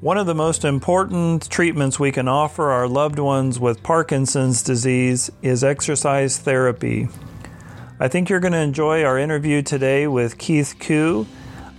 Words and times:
One 0.00 0.16
of 0.16 0.26
the 0.26 0.34
most 0.34 0.64
important 0.64 1.50
treatments 1.50 1.98
we 1.98 2.12
can 2.12 2.28
offer 2.28 2.70
our 2.70 2.86
loved 2.86 3.18
ones 3.18 3.58
with 3.58 3.82
Parkinson's 3.82 4.62
disease 4.62 5.28
is 5.42 5.64
exercise 5.64 6.38
therapy. 6.38 7.08
I 7.98 8.06
think 8.06 8.28
you're 8.28 8.38
going 8.38 8.52
to 8.52 8.60
enjoy 8.60 9.02
our 9.02 9.18
interview 9.18 9.60
today 9.60 10.06
with 10.06 10.38
Keith 10.38 10.76
Koo, 10.78 11.26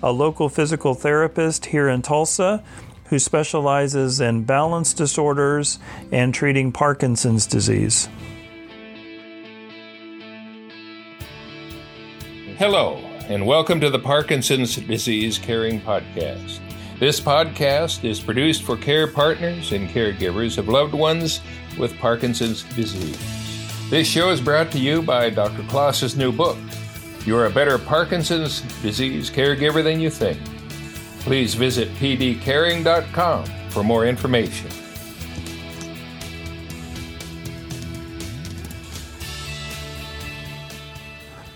a 0.03 0.11
local 0.11 0.49
physical 0.49 0.95
therapist 0.95 1.67
here 1.67 1.87
in 1.87 2.01
Tulsa 2.01 2.61
who 3.05 3.19
specializes 3.19 4.19
in 4.19 4.43
balance 4.43 4.93
disorders 4.93 5.79
and 6.11 6.33
treating 6.33 6.73
Parkinson's 6.73 7.47
disease. 7.47 8.09
Hello, 12.57 12.97
and 13.29 13.47
welcome 13.47 13.79
to 13.79 13.89
the 13.89 13.99
Parkinson's 13.99 14.75
Disease 14.75 15.37
Caring 15.37 15.79
Podcast. 15.79 16.59
This 16.99 17.21
podcast 17.21 18.03
is 18.03 18.19
produced 18.19 18.63
for 18.63 18.75
care 18.75 19.07
partners 19.07 19.71
and 19.71 19.87
caregivers 19.87 20.57
of 20.57 20.67
loved 20.67 20.93
ones 20.93 21.39
with 21.77 21.97
Parkinson's 21.97 22.63
disease. 22.75 23.17
This 23.89 24.05
show 24.05 24.31
is 24.31 24.41
brought 24.41 24.69
to 24.73 24.79
you 24.79 25.01
by 25.01 25.29
Dr. 25.29 25.63
Klaas's 25.69 26.17
new 26.17 26.33
book, 26.33 26.57
You're 27.25 27.45
a 27.45 27.49
Better 27.49 27.77
Parkinson's 27.77 28.59
Disease 28.81 29.29
Caregiver 29.29 29.81
Than 29.81 30.01
You 30.01 30.09
Think. 30.09 30.41
Please 31.21 31.53
visit 31.53 31.87
pdcaring.com 31.95 33.45
for 33.69 33.81
more 33.81 34.05
information. 34.05 34.69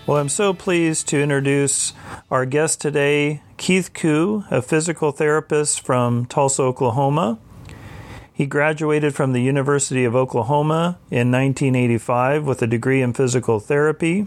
Well, 0.06 0.16
I'm 0.16 0.30
so 0.30 0.54
pleased 0.54 1.08
to 1.08 1.20
introduce 1.20 1.92
our 2.30 2.46
guest 2.46 2.80
today, 2.80 3.42
Keith 3.64 3.94
Koo, 3.94 4.44
a 4.50 4.60
physical 4.60 5.10
therapist 5.10 5.80
from 5.80 6.26
Tulsa, 6.26 6.62
Oklahoma. 6.62 7.38
He 8.30 8.44
graduated 8.44 9.14
from 9.14 9.32
the 9.32 9.40
University 9.40 10.04
of 10.04 10.14
Oklahoma 10.14 10.98
in 11.10 11.32
1985 11.32 12.44
with 12.44 12.60
a 12.60 12.66
degree 12.66 13.00
in 13.00 13.14
physical 13.14 13.60
therapy. 13.60 14.26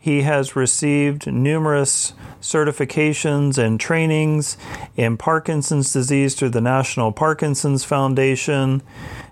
He 0.00 0.22
has 0.22 0.56
received 0.56 1.28
numerous 1.28 2.12
certifications 2.40 3.56
and 3.56 3.78
trainings 3.78 4.56
in 4.96 5.16
Parkinson's 5.16 5.92
disease 5.92 6.34
through 6.34 6.50
the 6.50 6.60
National 6.60 7.12
Parkinson's 7.12 7.84
Foundation, 7.84 8.82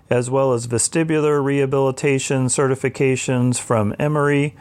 as 0.09 0.29
well 0.29 0.53
as 0.53 0.65
vestibular 0.65 1.43
rehabilitation 1.43 2.45
certifications 2.45 3.59
from 3.59 3.93
Emory. 3.99 4.55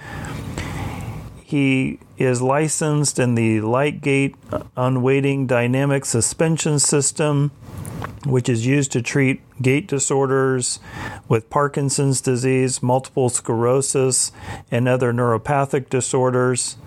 He 1.47 2.01
is 2.19 2.43
licensed 2.43 3.21
in 3.21 3.37
the 3.37 3.61
LiteGait 3.61 4.35
Unweighting 4.77 5.47
Dynamic 5.47 6.05
Suspension 6.05 6.81
System, 6.81 7.53
which 8.25 8.49
is 8.49 8.67
used 8.67 8.91
to 8.91 9.01
treat 9.01 9.43
gait 9.63 9.87
disorders 9.87 10.81
with 11.29 11.49
Parkinson's 11.49 12.21
disease, 12.21 12.83
multiple 12.83 13.29
sclerosis, 13.29 14.33
and 14.73 14.89
other 14.89 15.13
neuropathic 15.13 15.89
disorders. 15.89 16.79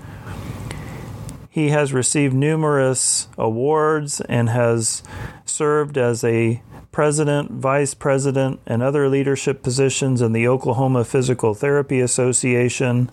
He 1.50 1.70
has 1.70 1.94
received 1.94 2.34
numerous 2.34 3.30
awards 3.38 4.20
and 4.20 4.50
has 4.50 5.04
served 5.46 5.98
as 5.98 6.22
a 6.26 6.62
president, 6.92 7.52
vice 7.52 7.94
president, 7.94 8.60
and 8.66 8.84
other 8.84 9.08
leadership 9.08 9.64
positions 9.64 10.22
in 10.22 10.34
the 10.34 10.50
Oklahoma 10.50 11.06
Physical 11.06 11.54
Therapy 11.54 12.02
Association 12.02 13.10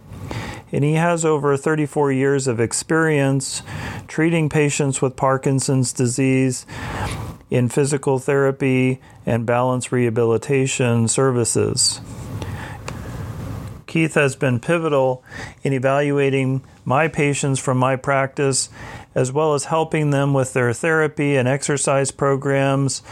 and 0.72 0.84
he 0.84 0.94
has 0.94 1.24
over 1.24 1.56
34 1.56 2.12
years 2.12 2.46
of 2.46 2.60
experience 2.60 3.62
treating 4.08 4.48
patients 4.48 5.00
with 5.00 5.16
Parkinson's 5.16 5.92
disease 5.92 6.66
in 7.50 7.68
physical 7.68 8.18
therapy 8.18 9.00
and 9.24 9.46
balance 9.46 9.92
rehabilitation 9.92 11.08
services. 11.08 12.00
Keith 13.86 14.14
has 14.14 14.36
been 14.36 14.60
pivotal 14.60 15.22
in 15.62 15.72
evaluating 15.72 16.62
my 16.84 17.08
patients 17.08 17.58
from 17.58 17.78
my 17.78 17.96
practice 17.96 18.68
as 19.16 19.32
well 19.32 19.54
as 19.54 19.64
helping 19.64 20.10
them 20.10 20.34
with 20.34 20.52
their 20.52 20.74
therapy 20.74 21.36
and 21.36 21.48
exercise 21.48 22.10
programs. 22.10 23.02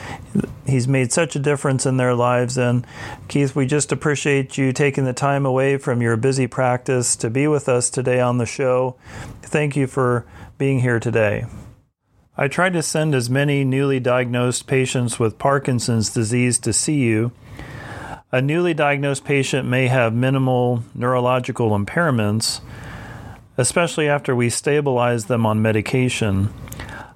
He's 0.66 0.86
made 0.86 1.10
such 1.12 1.34
a 1.34 1.38
difference 1.38 1.86
in 1.86 1.96
their 1.96 2.14
lives. 2.14 2.58
And 2.58 2.86
Keith, 3.26 3.56
we 3.56 3.66
just 3.66 3.90
appreciate 3.90 4.58
you 4.58 4.74
taking 4.74 5.06
the 5.06 5.14
time 5.14 5.46
away 5.46 5.78
from 5.78 6.02
your 6.02 6.18
busy 6.18 6.46
practice 6.46 7.16
to 7.16 7.30
be 7.30 7.48
with 7.48 7.70
us 7.70 7.88
today 7.88 8.20
on 8.20 8.36
the 8.36 8.44
show. 8.44 8.96
Thank 9.40 9.76
you 9.76 9.86
for 9.86 10.26
being 10.58 10.80
here 10.80 11.00
today. 11.00 11.46
I 12.36 12.48
try 12.48 12.68
to 12.68 12.82
send 12.82 13.14
as 13.14 13.30
many 13.30 13.64
newly 13.64 13.98
diagnosed 13.98 14.66
patients 14.66 15.18
with 15.18 15.38
Parkinson's 15.38 16.12
disease 16.12 16.58
to 16.60 16.74
see 16.74 16.98
you. 16.98 17.32
A 18.30 18.42
newly 18.42 18.74
diagnosed 18.74 19.24
patient 19.24 19.66
may 19.66 19.86
have 19.86 20.12
minimal 20.12 20.84
neurological 20.94 21.70
impairments 21.70 22.60
especially 23.56 24.08
after 24.08 24.34
we 24.34 24.50
stabilize 24.50 25.26
them 25.26 25.46
on 25.46 25.62
medication. 25.62 26.52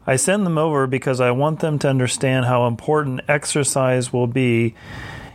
I 0.07 0.17
send 0.17 0.47
them 0.47 0.57
over 0.57 0.87
because 0.87 1.21
I 1.21 1.33
want 1.33 1.61
them 1.61 1.79
to 1.81 1.89
understand 1.89 2.47
how 2.47 2.67
important 2.67 3.21
exercise 3.29 4.13
will 4.13 4.27
be 4.27 4.75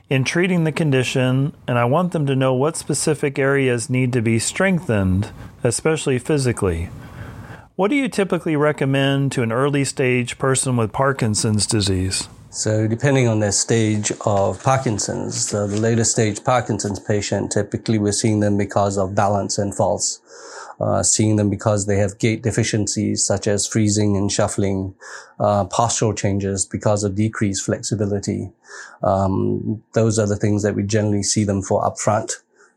in 0.10 0.24
treating 0.24 0.64
the 0.64 0.72
condition, 0.72 1.54
and 1.68 1.78
I 1.78 1.86
want 1.86 2.12
them 2.12 2.26
to 2.26 2.36
know 2.36 2.54
what 2.54 2.76
specific 2.76 3.40
areas 3.40 3.90
need 3.90 4.14
to 4.14 4.22
be 4.22 4.40
strengthened, 4.40 5.32
especially 5.64 6.20
physically. 6.20 6.90
What 7.76 7.90
do 7.90 7.96
you 7.96 8.08
typically 8.08 8.56
recommend 8.56 9.32
to 9.32 9.42
an 9.42 9.52
early 9.52 9.84
stage 9.84 10.38
person 10.38 10.78
with 10.78 10.92
Parkinson's 10.92 11.66
disease? 11.66 12.28
So, 12.52 12.88
depending 12.88 13.28
on 13.28 13.40
their 13.40 13.52
stage 13.52 14.12
of 14.28 14.62
Parkinson's, 14.64 15.50
the 15.50 15.66
later 15.66 16.04
stage 16.04 16.44
Parkinson's 16.44 17.00
patient, 17.00 17.52
typically 17.52 17.98
we're 17.98 18.12
seeing 18.12 18.42
them 18.42 18.60
because 18.60 18.96
of 18.96 19.16
balance 19.16 19.58
and 19.58 19.74
falls 19.74 20.22
uh, 20.84 21.02
seeing 21.02 21.38
them 21.38 21.50
because 21.50 21.86
they 21.86 21.98
have 21.98 22.20
gait 22.20 22.44
deficiencies 22.44 23.24
such 23.24 23.48
as 23.48 23.66
freezing 23.66 24.18
and 24.18 24.30
shuffling, 24.30 24.94
uh, 25.40 25.64
postural 25.66 26.16
changes 26.16 26.66
because 26.66 27.06
of 27.06 27.16
decreased 27.16 27.64
flexibility. 27.64 28.52
Um, 29.02 29.82
those 29.94 30.20
are 30.20 30.28
the 30.28 30.36
things 30.36 30.62
that 30.64 30.76
we 30.76 30.84
generally 30.84 31.24
see 31.24 31.46
them 31.46 31.62
for 31.62 31.82
upfront. 31.84 32.34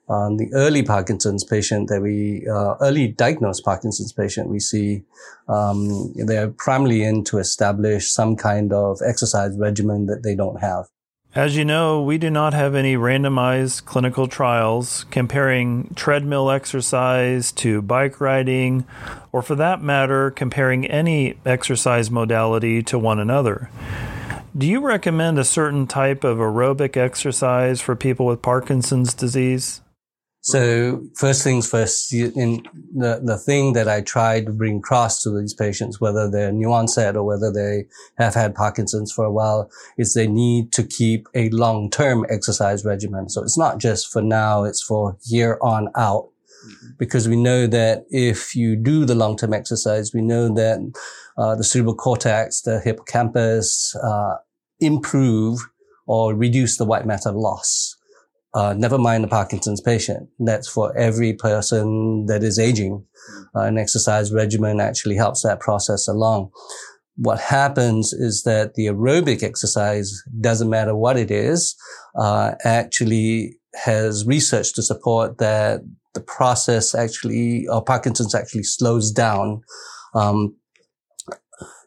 On 0.08 0.36
the 0.36 0.48
early 0.54 0.84
Parkinson's 0.84 1.42
patient 1.42 1.88
that 1.88 2.00
we, 2.00 2.46
uh, 2.48 2.76
early 2.80 3.08
diagnosed 3.08 3.64
Parkinson's 3.64 4.12
patient, 4.12 4.48
we 4.48 4.60
see 4.60 5.02
um, 5.48 6.12
they're 6.14 6.50
primarily 6.50 7.02
in 7.02 7.24
to 7.24 7.38
establish 7.38 8.12
some 8.12 8.36
kind 8.36 8.72
of 8.72 9.00
exercise 9.04 9.58
regimen 9.58 10.06
that 10.06 10.22
they 10.22 10.36
don't 10.36 10.60
have. 10.60 10.86
As 11.36 11.54
you 11.54 11.66
know, 11.66 12.00
we 12.00 12.16
do 12.16 12.30
not 12.30 12.54
have 12.54 12.74
any 12.74 12.96
randomized 12.96 13.84
clinical 13.84 14.26
trials 14.26 15.04
comparing 15.10 15.92
treadmill 15.94 16.50
exercise 16.50 17.52
to 17.52 17.82
bike 17.82 18.22
riding, 18.22 18.86
or 19.32 19.42
for 19.42 19.54
that 19.56 19.82
matter, 19.82 20.30
comparing 20.30 20.86
any 20.86 21.36
exercise 21.44 22.10
modality 22.10 22.82
to 22.84 22.98
one 22.98 23.18
another. 23.18 23.68
Do 24.56 24.66
you 24.66 24.80
recommend 24.80 25.38
a 25.38 25.44
certain 25.44 25.86
type 25.86 26.24
of 26.24 26.38
aerobic 26.38 26.96
exercise 26.96 27.82
for 27.82 27.94
people 27.94 28.24
with 28.24 28.40
Parkinson's 28.40 29.12
disease? 29.12 29.82
So 30.46 31.02
first 31.16 31.42
things 31.42 31.68
first, 31.68 32.12
in 32.12 32.62
the, 32.94 33.20
the 33.20 33.36
thing 33.36 33.72
that 33.72 33.88
I 33.88 34.00
try 34.00 34.44
to 34.44 34.52
bring 34.52 34.76
across 34.78 35.20
to 35.24 35.36
these 35.36 35.52
patients, 35.52 36.00
whether 36.00 36.30
they're 36.30 36.52
new 36.52 36.72
onset 36.72 37.16
or 37.16 37.24
whether 37.24 37.50
they 37.50 37.86
have 38.16 38.34
had 38.34 38.54
Parkinson's 38.54 39.10
for 39.10 39.24
a 39.24 39.32
while, 39.32 39.68
is 39.98 40.14
they 40.14 40.28
need 40.28 40.70
to 40.74 40.84
keep 40.84 41.26
a 41.34 41.50
long-term 41.50 42.26
exercise 42.30 42.84
regimen. 42.84 43.28
So 43.28 43.42
it's 43.42 43.58
not 43.58 43.78
just 43.78 44.12
for 44.12 44.22
now, 44.22 44.62
it's 44.62 44.84
for 44.84 45.18
year 45.24 45.58
on 45.62 45.88
out. 45.96 46.28
Mm-hmm. 46.64 46.86
Because 46.96 47.28
we 47.28 47.34
know 47.34 47.66
that 47.66 48.04
if 48.10 48.54
you 48.54 48.76
do 48.76 49.04
the 49.04 49.16
long-term 49.16 49.52
exercise, 49.52 50.14
we 50.14 50.22
know 50.22 50.48
that 50.54 50.78
uh, 51.36 51.56
the 51.56 51.64
cerebral 51.64 51.96
cortex, 51.96 52.60
the 52.60 52.78
hippocampus, 52.78 53.96
uh, 53.96 54.36
improve 54.78 55.58
or 56.06 56.36
reduce 56.36 56.76
the 56.76 56.84
white 56.84 57.04
matter 57.04 57.32
loss. 57.32 57.95
Uh, 58.54 58.74
never 58.76 58.96
mind 58.98 59.22
the 59.22 59.28
Parkinson's 59.28 59.80
patient. 59.80 60.28
That's 60.38 60.68
for 60.68 60.96
every 60.96 61.34
person 61.34 62.26
that 62.26 62.42
is 62.42 62.58
aging. 62.58 63.04
Uh, 63.54 63.62
an 63.62 63.78
exercise 63.78 64.32
regimen 64.32 64.80
actually 64.80 65.16
helps 65.16 65.42
that 65.42 65.60
process 65.60 66.08
along. 66.08 66.50
What 67.16 67.40
happens 67.40 68.12
is 68.12 68.42
that 68.44 68.74
the 68.74 68.86
aerobic 68.86 69.42
exercise 69.42 70.22
doesn't 70.40 70.70
matter 70.70 70.94
what 70.94 71.16
it 71.16 71.30
is, 71.30 71.74
uh, 72.18 72.52
actually 72.64 73.56
has 73.74 74.26
research 74.26 74.72
to 74.74 74.82
support 74.82 75.38
that 75.38 75.80
the 76.14 76.20
process 76.20 76.94
actually, 76.94 77.66
or 77.68 77.84
Parkinson's 77.84 78.34
actually 78.34 78.62
slows 78.62 79.10
down. 79.10 79.60
Um, 80.14 80.56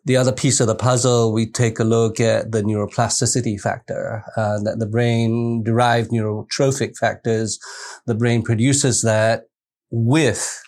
the 0.06 0.18
other 0.18 0.32
piece 0.32 0.60
of 0.60 0.68
the 0.68 0.76
puzzle, 0.76 1.34
we 1.34 1.46
take 1.46 1.80
a 1.80 1.84
look 1.84 2.20
at 2.20 2.52
the 2.52 2.62
neuroplasticity 2.62 3.60
factor, 3.60 4.24
uh, 4.38 4.60
that 4.64 4.80
the 4.80 4.88
brain 4.88 5.64
derived 5.64 6.12
neurotrophic 6.12 6.98
factors, 6.98 7.60
the 8.06 8.16
brain 8.16 8.42
produces 8.42 9.02
that 9.02 9.44
with 9.92 10.62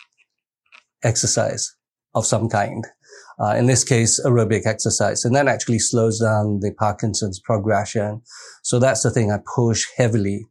exercise 1.03 1.75
of 2.13 2.25
some 2.25 2.49
kind. 2.49 2.85
Uh, 3.39 3.55
in 3.55 3.65
this 3.65 3.83
case, 3.83 4.19
aerobic 4.23 4.67
exercise. 4.67 5.25
And 5.25 5.35
that 5.35 5.47
actually 5.47 5.79
slows 5.79 6.19
down 6.19 6.59
the 6.59 6.71
Parkinson's 6.77 7.39
progression. 7.39 8.21
So 8.61 8.77
that's 8.77 9.01
the 9.01 9.09
thing 9.09 9.31
I 9.31 9.39
push 9.55 9.85
heavily. 9.97 10.45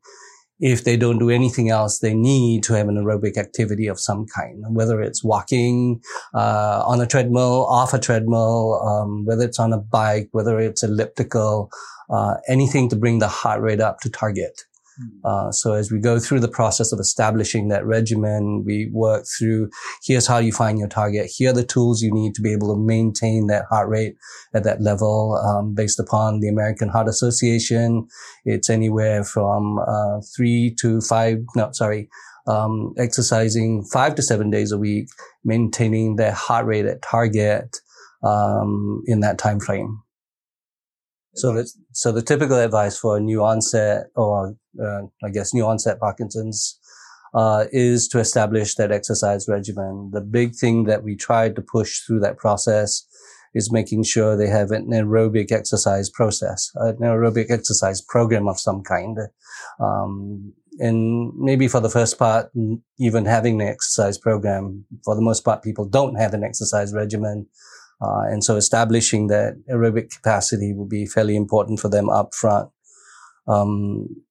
If 0.60 0.84
they 0.84 0.96
don't 0.96 1.18
do 1.18 1.30
anything 1.30 1.70
else, 1.70 1.98
they 1.98 2.14
need 2.14 2.62
to 2.64 2.74
have 2.74 2.88
an 2.88 2.96
aerobic 2.96 3.38
activity 3.38 3.86
of 3.86 3.98
some 3.98 4.26
kind, 4.26 4.62
whether 4.68 5.00
it's 5.00 5.24
walking, 5.24 6.02
uh, 6.34 6.82
on 6.86 7.00
a 7.00 7.06
treadmill, 7.06 7.66
off 7.66 7.94
a 7.94 7.98
treadmill, 7.98 8.80
um, 8.84 9.24
whether 9.24 9.44
it's 9.44 9.58
on 9.58 9.72
a 9.72 9.78
bike, 9.78 10.28
whether 10.32 10.60
it's 10.60 10.82
elliptical, 10.82 11.70
uh, 12.10 12.34
anything 12.48 12.88
to 12.90 12.96
bring 12.96 13.20
the 13.20 13.28
heart 13.28 13.62
rate 13.62 13.80
up 13.80 14.00
to 14.00 14.10
target. 14.10 14.64
Uh, 15.24 15.50
so 15.50 15.74
as 15.74 15.90
we 15.90 15.98
go 15.98 16.18
through 16.18 16.40
the 16.40 16.48
process 16.48 16.92
of 16.92 17.00
establishing 17.00 17.68
that 17.68 17.84
regimen, 17.84 18.64
we 18.64 18.90
work 18.92 19.24
through 19.38 19.70
here's 20.04 20.26
how 20.26 20.38
you 20.38 20.52
find 20.52 20.78
your 20.78 20.88
target. 20.88 21.30
Here 21.34 21.50
are 21.50 21.54
the 21.54 21.64
tools 21.64 22.02
you 22.02 22.12
need 22.12 22.34
to 22.34 22.42
be 22.42 22.52
able 22.52 22.74
to 22.74 22.80
maintain 22.80 23.46
that 23.46 23.64
heart 23.70 23.88
rate 23.88 24.16
at 24.54 24.64
that 24.64 24.80
level. 24.80 25.36
Um, 25.36 25.74
based 25.74 26.00
upon 26.00 26.40
the 26.40 26.48
American 26.48 26.88
Heart 26.88 27.08
Association, 27.08 28.06
it's 28.44 28.70
anywhere 28.70 29.24
from 29.24 29.78
uh, 29.78 30.20
three 30.36 30.74
to 30.80 31.00
five. 31.00 31.38
No, 31.56 31.70
sorry. 31.72 32.08
Um, 32.46 32.94
exercising 32.96 33.84
five 33.92 34.14
to 34.16 34.22
seven 34.22 34.50
days 34.50 34.72
a 34.72 34.78
week, 34.78 35.08
maintaining 35.44 36.16
that 36.16 36.34
heart 36.34 36.66
rate 36.66 36.86
at 36.86 37.02
target 37.02 37.76
um, 38.22 39.02
in 39.06 39.20
that 39.20 39.38
time 39.38 39.60
frame. 39.60 40.02
So 41.34 41.52
the, 41.52 41.70
so 41.92 42.12
the 42.12 42.22
typical 42.22 42.58
advice 42.58 42.98
for 42.98 43.16
a 43.16 43.20
new 43.20 43.42
onset 43.42 44.06
or 44.16 44.56
uh, 44.82 45.02
I 45.24 45.30
guess 45.32 45.54
new 45.54 45.64
onset 45.64 46.00
Parkinson's 46.00 46.78
uh, 47.34 47.66
is 47.70 48.08
to 48.08 48.18
establish 48.18 48.74
that 48.74 48.90
exercise 48.90 49.46
regimen. 49.48 50.10
The 50.12 50.20
big 50.20 50.54
thing 50.54 50.84
that 50.84 51.04
we 51.04 51.16
tried 51.16 51.54
to 51.56 51.62
push 51.62 52.00
through 52.00 52.20
that 52.20 52.38
process 52.38 53.06
is 53.54 53.72
making 53.72 54.04
sure 54.04 54.36
they 54.36 54.48
have 54.48 54.70
an 54.70 54.90
aerobic 54.90 55.50
exercise 55.50 56.08
process, 56.08 56.70
an 56.76 56.98
aerobic 56.98 57.50
exercise 57.50 58.00
program 58.00 58.48
of 58.48 58.58
some 58.58 58.82
kind. 58.82 59.18
Um, 59.80 60.52
and 60.78 61.32
maybe 61.36 61.68
for 61.68 61.80
the 61.80 61.90
first 61.90 62.18
part, 62.18 62.50
even 62.98 63.24
having 63.24 63.60
an 63.60 63.68
exercise 63.68 64.18
program, 64.18 64.84
for 65.04 65.14
the 65.14 65.20
most 65.20 65.44
part, 65.44 65.62
people 65.62 65.84
don't 65.84 66.14
have 66.14 66.32
an 66.32 66.44
exercise 66.44 66.94
regimen. 66.94 67.46
Uh, 68.02 68.22
and 68.30 68.42
so 68.42 68.56
establishing 68.56 69.26
that 69.26 69.54
aerobic 69.70 70.10
capacity 70.10 70.72
will 70.72 70.86
be 70.86 71.04
fairly 71.04 71.36
important 71.36 71.80
for 71.80 71.88
them 71.88 72.08
up 72.08 72.34
front. 72.34 72.70
Um, 73.46 74.22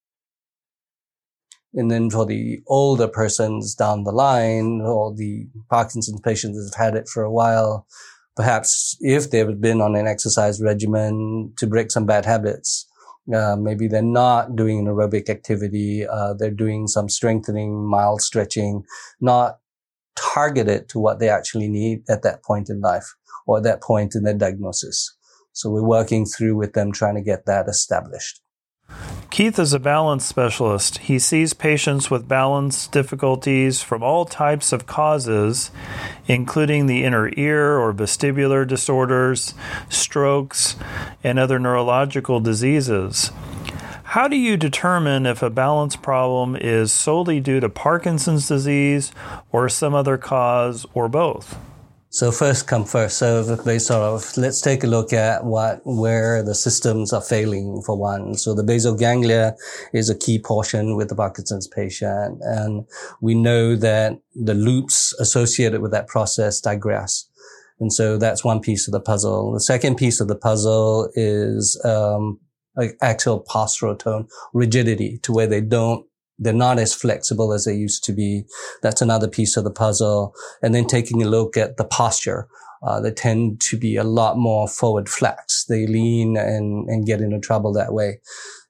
and 1.74 1.92
then 1.92 2.10
for 2.10 2.26
the 2.26 2.62
older 2.68 3.08
persons 3.08 3.76
down 3.76 4.04
the 4.04 4.12
line, 4.12 4.82
or 4.82 5.14
the 5.14 5.48
Parkinson's 5.70 6.20
patients 6.22 6.58
that 6.58 6.76
have 6.76 6.86
had 6.86 6.96
it 6.96 7.08
for 7.08 7.22
a 7.22 7.32
while, 7.32 7.86
perhaps 8.36 8.98
if 9.02 9.30
they've 9.30 9.62
been 9.62 9.82
on 9.82 9.96
an 9.96 10.08
exercise 10.08 10.60
regimen 10.62 11.54
to 11.58 11.68
break 11.68 11.92
some 11.92 12.08
bad 12.08 12.26
habits, 12.26 12.88
uh, 13.36 13.56
maybe 13.56 13.88
they're 13.88 14.02
not 14.02 14.56
doing 14.56 14.80
an 14.80 14.86
aerobic 14.86 15.30
activity, 15.30 16.08
uh, 16.08 16.34
they're 16.34 16.50
doing 16.50 16.88
some 16.88 17.08
strengthening, 17.08 17.88
mild 17.88 18.22
stretching, 18.24 18.84
not 19.22 19.60
targeted 20.16 20.90
to 20.90 20.98
what 20.98 21.20
they 21.20 21.30
actually 21.30 21.70
need 21.70 22.02
at 22.10 22.24
that 22.24 22.44
point 22.44 22.68
in 22.70 22.82
life 22.82 23.14
or 23.50 23.58
at 23.58 23.64
that 23.64 23.82
point 23.82 24.14
in 24.14 24.22
their 24.24 24.36
diagnosis. 24.36 25.18
So 25.54 25.72
we're 25.72 25.84
working 25.84 26.28
through 26.28 26.56
with 26.56 26.74
them 26.74 26.92
trying 26.92 27.16
to 27.16 27.22
get 27.22 27.48
that 27.48 27.68
established. 27.68 28.42
Keith 29.32 29.58
is 29.58 29.74
a 29.74 29.80
balance 29.80 30.24
specialist. 30.24 31.00
He 31.00 31.18
sees 31.18 31.54
patients 31.54 32.12
with 32.12 32.28
balance 32.28 32.88
difficulties 32.88 33.82
from 33.82 34.04
all 34.04 34.26
types 34.26 34.72
of 34.72 34.86
causes, 34.86 35.72
including 36.28 36.86
the 36.86 37.04
inner 37.04 37.32
ear 37.38 37.80
or 37.80 37.92
vestibular 37.92 38.68
disorders, 38.68 39.56
strokes, 39.90 40.76
and 41.24 41.40
other 41.40 41.58
neurological 41.58 42.40
diseases. 42.40 43.32
How 44.04 44.28
do 44.28 44.36
you 44.36 44.58
determine 44.58 45.26
if 45.26 45.42
a 45.42 45.50
balance 45.50 45.96
problem 45.96 46.56
is 46.56 46.92
solely 46.92 47.40
due 47.40 47.60
to 47.60 47.70
Parkinson's 47.70 48.48
disease 48.48 49.12
or 49.52 49.70
some 49.70 49.96
other 49.96 50.18
cause 50.18 50.86
or 50.94 51.08
both? 51.08 51.58
So 52.12 52.32
first 52.32 52.66
come 52.66 52.86
first 52.86 53.20
serve. 53.20 53.66
They 53.66 53.78
sort 53.78 54.02
of 54.02 54.36
let's 54.36 54.62
take 54.62 54.84
a 54.84 54.88
look 54.88 55.14
at 55.14 55.44
what 55.44 55.82
where 55.86 56.42
the 56.42 56.56
systems 56.56 57.14
are 57.14 57.22
failing 57.22 57.84
for 57.86 57.96
one. 57.96 58.34
So 58.36 58.56
the 58.56 58.64
basal 58.64 58.96
ganglia 58.96 59.56
is 59.94 60.10
a 60.10 60.18
key 60.18 60.40
portion 60.40 60.96
with 60.96 61.10
the 61.10 61.16
Parkinson's 61.16 61.68
patient, 61.68 62.40
and 62.42 62.88
we 63.22 63.36
know 63.36 63.76
that 63.76 64.20
the 64.34 64.56
loops 64.56 65.14
associated 65.20 65.82
with 65.82 65.92
that 65.92 66.08
process 66.08 66.60
digress. 66.60 67.30
And 67.80 67.94
so 67.94 68.18
that's 68.18 68.44
one 68.44 68.60
piece 68.60 68.88
of 68.88 68.92
the 68.92 69.00
puzzle. 69.00 69.54
The 69.54 69.62
second 69.62 69.98
piece 69.98 70.20
of 70.20 70.28
the 70.28 70.36
puzzle 70.36 71.12
is 71.14 71.80
um, 71.86 72.40
actual 73.02 73.46
postural 73.48 73.98
tone 73.98 74.28
rigidity 74.52 75.20
to 75.20 75.32
where 75.32 75.48
they 75.48 75.62
don't 75.62 76.09
they're 76.40 76.54
not 76.54 76.80
as 76.80 76.94
flexible 76.94 77.54
as 77.54 77.66
they 77.66 77.76
used 77.76 78.04
to 78.06 78.14
be. 78.14 78.46
That's 78.82 79.02
another 79.02 79.28
piece 79.28 79.58
of 79.58 79.66
the 79.66 79.72
puzzle. 79.72 80.34
And 80.64 80.74
then 80.74 80.88
taking 80.88 81.22
a 81.22 81.28
look 81.28 81.58
at 81.58 81.78
the 81.78 81.86
posture. 81.86 82.48
Uh, 82.82 83.02
they 83.02 83.12
tend 83.12 83.60
to 83.60 83.78
be 83.78 83.98
a 83.98 84.06
lot 84.06 84.38
more 84.38 84.68
forward 84.68 85.10
flex. 85.10 85.66
They 85.66 85.86
lean 85.86 86.38
and, 86.38 86.88
and 86.88 87.06
get 87.06 87.20
into 87.20 87.40
trouble 87.40 87.74
that 87.74 87.94
way. 87.94 88.22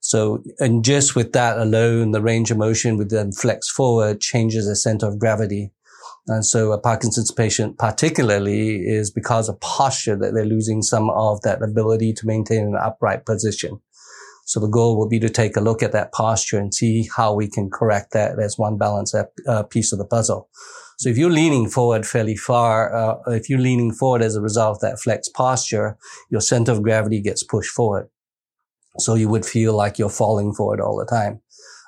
So, 0.01 0.43
and 0.59 0.83
just 0.83 1.15
with 1.15 1.33
that 1.33 1.59
alone, 1.59 2.11
the 2.11 2.21
range 2.21 2.49
of 2.49 2.57
motion 2.57 2.97
with 2.97 3.11
them 3.11 3.31
flex 3.31 3.69
forward 3.69 4.19
changes 4.19 4.67
the 4.67 4.75
center 4.75 5.07
of 5.07 5.19
gravity. 5.19 5.71
And 6.27 6.45
so 6.45 6.71
a 6.71 6.79
Parkinson's 6.79 7.31
patient 7.31 7.77
particularly 7.77 8.77
is 8.77 9.11
because 9.11 9.49
of 9.49 9.59
posture 9.59 10.15
that 10.15 10.33
they're 10.33 10.45
losing 10.45 10.81
some 10.81 11.09
of 11.09 11.41
that 11.41 11.61
ability 11.61 12.13
to 12.13 12.27
maintain 12.27 12.65
an 12.65 12.75
upright 12.75 13.25
position. 13.25 13.79
So 14.49 14.59
the 14.59 14.67
goal 14.67 14.97
will 14.97 15.07
be 15.07 15.19
to 15.19 15.29
take 15.29 15.55
a 15.55 15.61
look 15.61 15.83
at 15.83 15.91
that 15.91 16.11
posture 16.11 16.57
and 16.57 16.73
see 16.73 17.07
how 17.15 17.35
we 17.35 17.47
can 17.47 17.69
correct 17.69 18.13
that 18.13 18.39
as 18.39 18.57
one 18.57 18.79
balance 18.79 19.13
uh, 19.13 19.61
piece 19.61 19.91
of 19.91 19.99
the 19.99 20.07
puzzle. 20.07 20.49
So 20.97 21.07
if 21.07 21.19
you're 21.19 21.29
leaning 21.29 21.69
forward 21.69 22.03
fairly 22.03 22.35
far, 22.35 22.91
uh, 22.95 23.19
if 23.27 23.47
you're 23.47 23.59
leaning 23.59 23.93
forward 23.93 24.23
as 24.23 24.35
a 24.35 24.41
result 24.41 24.77
of 24.77 24.81
that 24.81 24.99
flex 24.99 25.29
posture, 25.29 25.97
your 26.31 26.41
center 26.41 26.71
of 26.71 26.81
gravity 26.81 27.21
gets 27.21 27.43
pushed 27.43 27.69
forward. 27.69 28.09
So 28.97 29.13
you 29.13 29.29
would 29.29 29.45
feel 29.45 29.75
like 29.75 29.99
you're 29.99 30.09
falling 30.09 30.55
forward 30.55 30.81
all 30.81 30.97
the 30.97 31.05
time. 31.05 31.41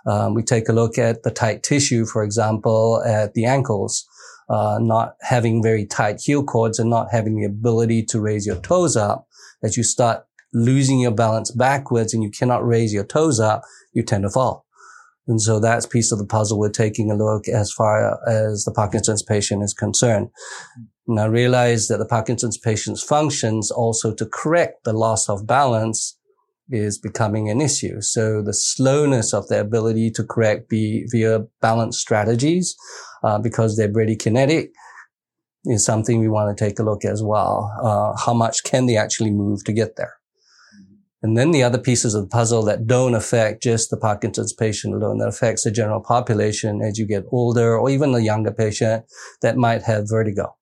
Um, 0.06 0.36
we 0.36 0.44
take 0.44 0.70
a 0.70 0.74
look 0.74 1.00
at 1.00 1.24
the 1.24 1.32
tight 1.32 1.64
tissue, 1.64 2.06
for 2.06 2.24
example, 2.24 3.02
at 3.04 3.34
the 3.34 3.46
ankles, 3.46 4.08
uh, 4.52 4.78
not 4.80 5.16
having 5.22 5.64
very 5.64 5.88
tight 5.88 6.22
heel 6.22 6.44
cords 6.44 6.78
and 6.78 6.92
not 6.92 7.08
having 7.12 7.38
the 7.38 7.48
ability 7.48 8.06
to 8.10 8.22
raise 8.22 8.46
your 8.46 8.58
toes 8.58 8.96
up. 8.96 9.28
As 9.64 9.78
you 9.78 9.84
start 9.84 10.26
losing 10.54 11.00
your 11.00 11.12
balance 11.12 11.52
backwards 11.52 12.14
and 12.14 12.24
you 12.24 12.30
cannot 12.30 12.66
raise 12.66 12.94
your 12.94 13.06
toes 13.06 13.40
up, 13.40 13.62
you 13.94 14.04
tend 14.04 14.24
to 14.24 14.30
fall. 14.30 14.66
And 15.28 15.42
so 15.42 15.60
that's 15.60 15.86
piece 15.86 16.12
of 16.12 16.18
the 16.18 16.26
puzzle 16.26 16.60
we're 16.60 16.70
taking 16.70 17.12
a 17.12 17.16
look 17.16 17.48
as 17.48 17.72
far 17.72 18.20
as 18.28 18.64
the 18.66 18.72
Parkinson's 18.72 19.24
patient 19.24 19.64
is 19.64 19.74
concerned. 19.74 20.30
Now 21.08 21.28
realize 21.28 21.88
that 21.88 21.98
the 21.98 22.06
Parkinson's 22.06 22.58
patient's 22.58 23.04
functions 23.04 23.72
also 23.72 24.14
to 24.16 24.26
correct 24.26 24.84
the 24.84 24.94
loss 24.94 25.30
of 25.30 25.48
balance 25.48 26.18
is 26.70 26.98
becoming 26.98 27.50
an 27.50 27.62
issue. 27.62 28.02
So 28.02 28.42
the 28.42 28.54
slowness 28.54 29.34
of 29.34 29.48
their 29.48 29.62
ability 29.62 30.12
to 30.12 30.24
correct 30.24 30.70
be 30.70 31.06
via 31.12 31.40
balance 31.62 32.00
strategies, 32.00 32.76
uh, 33.24 33.40
because 33.40 33.76
they're 33.76 33.92
bradykinetic, 33.92 34.70
is 35.66 35.86
something 35.86 36.20
we 36.20 36.30
want 36.30 36.58
to 36.58 36.66
take 36.66 36.80
a 36.80 36.84
look 36.84 37.06
as 37.06 37.22
well. 37.22 37.72
Uh, 37.84 38.20
how 38.26 38.34
much 38.34 38.64
can 38.64 38.86
they 38.86 38.98
actually 38.98 39.32
move 39.32 39.64
to 39.66 39.74
get 39.74 39.96
there? 39.98 40.14
And 41.24 41.38
then 41.38 41.52
the 41.52 41.62
other 41.62 41.78
pieces 41.78 42.16
of 42.16 42.24
the 42.24 42.30
puzzle 42.30 42.64
that 42.64 42.88
don't 42.88 43.14
affect 43.14 43.62
just 43.62 43.90
the 43.90 43.98
Parkinson's 43.98 44.54
patient 44.54 44.96
alone, 44.96 45.20
that 45.20 45.28
affects 45.28 45.64
the 45.64 45.72
general 45.72 46.02
population 46.02 46.82
as 46.82 46.98
you 46.98 47.06
get 47.06 47.26
older 47.32 47.78
or 47.78 47.90
even 47.90 48.12
the 48.12 48.24
younger 48.24 48.52
patient 48.52 49.06
that 49.42 49.56
might 49.56 49.84
have 49.84 50.10
vertigo. 50.10 50.56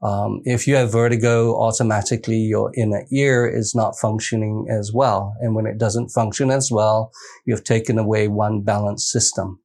Um, 0.00 0.40
if 0.44 0.66
you 0.66 0.76
have 0.76 0.92
vertigo, 0.92 1.56
automatically 1.56 2.38
your 2.38 2.72
inner 2.76 3.04
ear 3.12 3.46
is 3.46 3.74
not 3.74 3.98
functioning 3.98 4.66
as 4.70 4.92
well. 4.92 5.34
And 5.40 5.54
when 5.54 5.66
it 5.66 5.76
doesn't 5.76 6.10
function 6.10 6.50
as 6.50 6.70
well, 6.70 7.10
you've 7.44 7.64
taken 7.64 7.98
away 7.98 8.28
one 8.28 8.62
balance 8.62 9.10
system. 9.10 9.60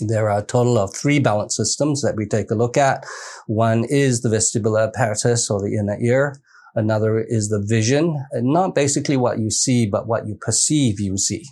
There 0.00 0.28
are 0.30 0.38
a 0.40 0.44
total 0.44 0.78
of 0.78 0.94
three 0.94 1.20
balance 1.20 1.56
systems 1.56 2.02
that 2.02 2.16
we 2.16 2.26
take 2.26 2.50
a 2.50 2.56
look 2.56 2.76
at. 2.76 3.04
One 3.46 3.84
is 3.84 4.22
the 4.22 4.30
vestibular 4.30 4.88
apparatus 4.88 5.48
or 5.50 5.60
the 5.60 5.76
inner 5.76 5.98
ear. 6.00 6.40
Another 6.74 7.20
is 7.20 7.48
the 7.48 7.64
vision, 7.64 8.24
and 8.32 8.52
not 8.52 8.74
basically 8.74 9.16
what 9.16 9.38
you 9.38 9.50
see, 9.50 9.86
but 9.86 10.08
what 10.08 10.26
you 10.26 10.36
perceive 10.40 10.98
you 10.98 11.16
see. 11.16 11.44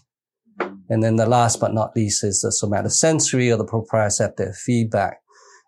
And 0.89 1.03
then 1.03 1.17
the 1.17 1.27
last 1.27 1.61
but 1.61 1.73
not 1.73 1.95
least 1.97 2.25
is 2.25 2.41
the 2.41 2.49
somatosensory 2.49 3.53
or 3.53 3.57
the 3.57 3.65
proprioceptive 3.65 4.57
feedback. 4.57 5.21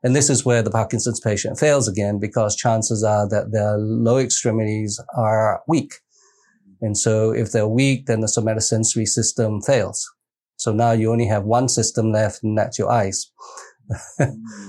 And 0.03 0.15
this 0.15 0.29
is 0.29 0.45
where 0.45 0.63
the 0.63 0.71
Parkinson's 0.71 1.21
patient 1.21 1.59
fails 1.59 1.89
again 1.89 2.19
because 2.19 2.57
chances 2.57 3.03
are 3.03 3.27
that 3.31 3.53
their 3.53 3.79
low 3.79 4.19
extremities 4.19 5.01
are 5.17 5.63
weak. 5.67 5.95
And 6.83 6.99
so 6.99 7.31
if 7.31 7.53
they're 7.53 7.67
weak, 7.67 8.05
then 8.05 8.21
the 8.21 8.27
somatosensory 8.27 9.07
system 9.07 9.63
fails. 9.63 10.07
So 10.57 10.73
now 10.73 10.93
you 10.93 11.11
only 11.11 11.27
have 11.27 11.45
one 11.45 11.69
system 11.69 12.13
left 12.13 12.43
and 12.43 12.59
that's 12.59 12.79
your 12.79 12.91
eyes. 12.91 13.31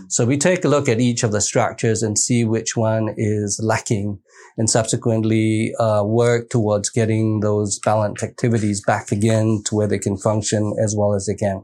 So 0.09 0.25
we 0.25 0.37
take 0.37 0.65
a 0.65 0.67
look 0.67 0.89
at 0.89 0.99
each 0.99 1.23
of 1.23 1.31
the 1.31 1.41
structures 1.41 2.03
and 2.03 2.17
see 2.17 2.43
which 2.43 2.75
one 2.75 3.13
is 3.17 3.59
lacking 3.63 4.19
and 4.57 4.69
subsequently 4.69 5.73
uh, 5.79 6.03
work 6.05 6.49
towards 6.49 6.89
getting 6.89 7.39
those 7.41 7.79
balanced 7.79 8.23
activities 8.23 8.81
back 8.85 9.11
again 9.11 9.61
to 9.65 9.75
where 9.75 9.87
they 9.87 9.99
can 9.99 10.17
function 10.17 10.73
as 10.81 10.95
well 10.97 11.13
as 11.13 11.25
they 11.25 11.35
can. 11.35 11.63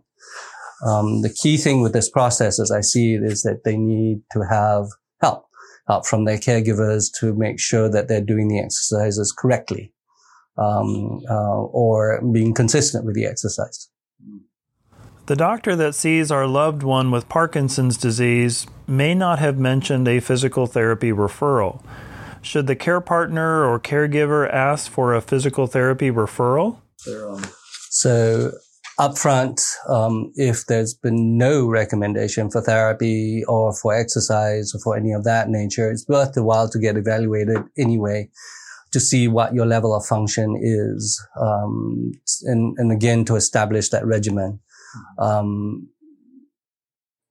Um, 0.86 1.22
the 1.22 1.29
key 1.29 1.58
thing 1.58 1.81
with 1.81 1.93
this 1.93 2.10
process, 2.10 2.60
as 2.60 2.72
I 2.72 2.81
see 2.81 3.13
it, 3.13 3.24
is 3.24 3.43
that 3.43 3.63
they 3.63 3.77
need 3.77 4.22
to 4.31 4.41
have 4.50 4.88
help, 5.22 5.46
help 5.88 6.05
from 6.05 6.25
their 6.25 6.38
caregivers 6.38 7.05
to 7.20 7.36
make 7.36 7.60
sure 7.60 7.89
that 7.89 8.08
they're 8.08 8.22
doing 8.22 8.48
the 8.48 8.60
exercises 8.60 9.34
correctly, 9.38 9.93
um, 10.58 11.22
uh, 11.29 11.62
or 11.62 12.22
being 12.34 12.53
consistent 12.53 13.05
with 13.05 13.15
the 13.15 13.25
exercise. 13.25 13.89
The 15.32 15.38
doctor 15.38 15.78
that 15.78 15.96
sees 15.96 16.30
our 16.30 16.46
loved 16.46 16.84
one 16.84 17.10
with 17.10 17.30
Parkinson's 17.30 17.96
disease 17.96 18.68
may 18.86 19.16
not 19.16 19.40
have 19.40 19.58
mentioned 19.58 20.06
a 20.10 20.20
physical 20.20 20.68
therapy 20.68 21.14
referral. 21.14 21.82
Should 22.42 22.68
the 22.68 22.76
care 22.76 23.00
partner 23.00 23.64
or 23.64 23.80
caregiver 23.80 24.52
ask 24.52 24.92
for 24.92 25.14
a 25.14 25.22
physical 25.22 25.68
therapy 25.68 26.12
referral? 26.12 26.82
So, 27.92 28.52
upfront, 29.00 29.62
um, 29.88 30.34
if 30.36 30.66
there's 30.66 30.94
been 30.94 31.38
no 31.38 31.66
recommendation 31.66 32.52
for 32.52 32.62
therapy 32.62 33.46
or 33.48 33.74
for 33.74 33.96
exercise 33.96 34.76
or 34.76 34.80
for 34.80 34.98
any 34.98 35.14
of 35.14 35.24
that 35.24 35.48
nature, 35.48 35.90
it's 35.90 36.06
worth 36.10 36.36
a 36.36 36.44
while 36.44 36.68
to 36.68 36.78
get 36.78 36.98
evaluated 36.98 37.64
anyway 37.78 38.30
to 38.92 39.00
see 39.00 39.30
what 39.30 39.54
your 39.54 39.66
level 39.66 39.96
of 39.96 40.06
function 40.06 40.60
is, 40.62 41.26
um, 41.40 42.12
and, 42.44 42.76
and 42.78 42.92
again 42.92 43.24
to 43.24 43.38
establish 43.38 43.88
that 43.92 44.06
regimen. 44.06 44.60
Um, 45.17 45.89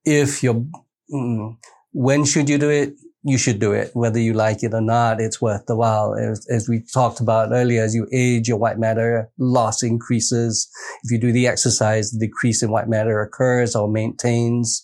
if 0.05 0.43
you're, 0.43 0.65
mm, 1.11 1.57
when 1.93 2.25
should 2.25 2.49
you 2.49 2.57
do 2.57 2.69
it? 2.69 2.93
You 3.23 3.37
should 3.37 3.59
do 3.59 3.71
it, 3.71 3.91
whether 3.93 4.17
you 4.19 4.33
like 4.33 4.63
it 4.63 4.73
or 4.73 4.81
not. 4.81 5.21
It's 5.21 5.39
worth 5.39 5.67
the 5.67 5.75
while. 5.75 6.15
As, 6.15 6.47
as 6.49 6.67
we 6.67 6.81
talked 6.91 7.19
about 7.19 7.51
earlier, 7.51 7.83
as 7.83 7.93
you 7.93 8.07
age, 8.11 8.47
your 8.47 8.57
white 8.57 8.79
matter 8.79 9.29
loss 9.37 9.83
increases. 9.83 10.67
If 11.03 11.11
you 11.11 11.19
do 11.19 11.31
the 11.31 11.45
exercise, 11.45 12.09
the 12.09 12.25
decrease 12.25 12.63
in 12.63 12.71
white 12.71 12.87
matter 12.89 13.21
occurs 13.21 13.75
or 13.75 13.87
maintains. 13.87 14.83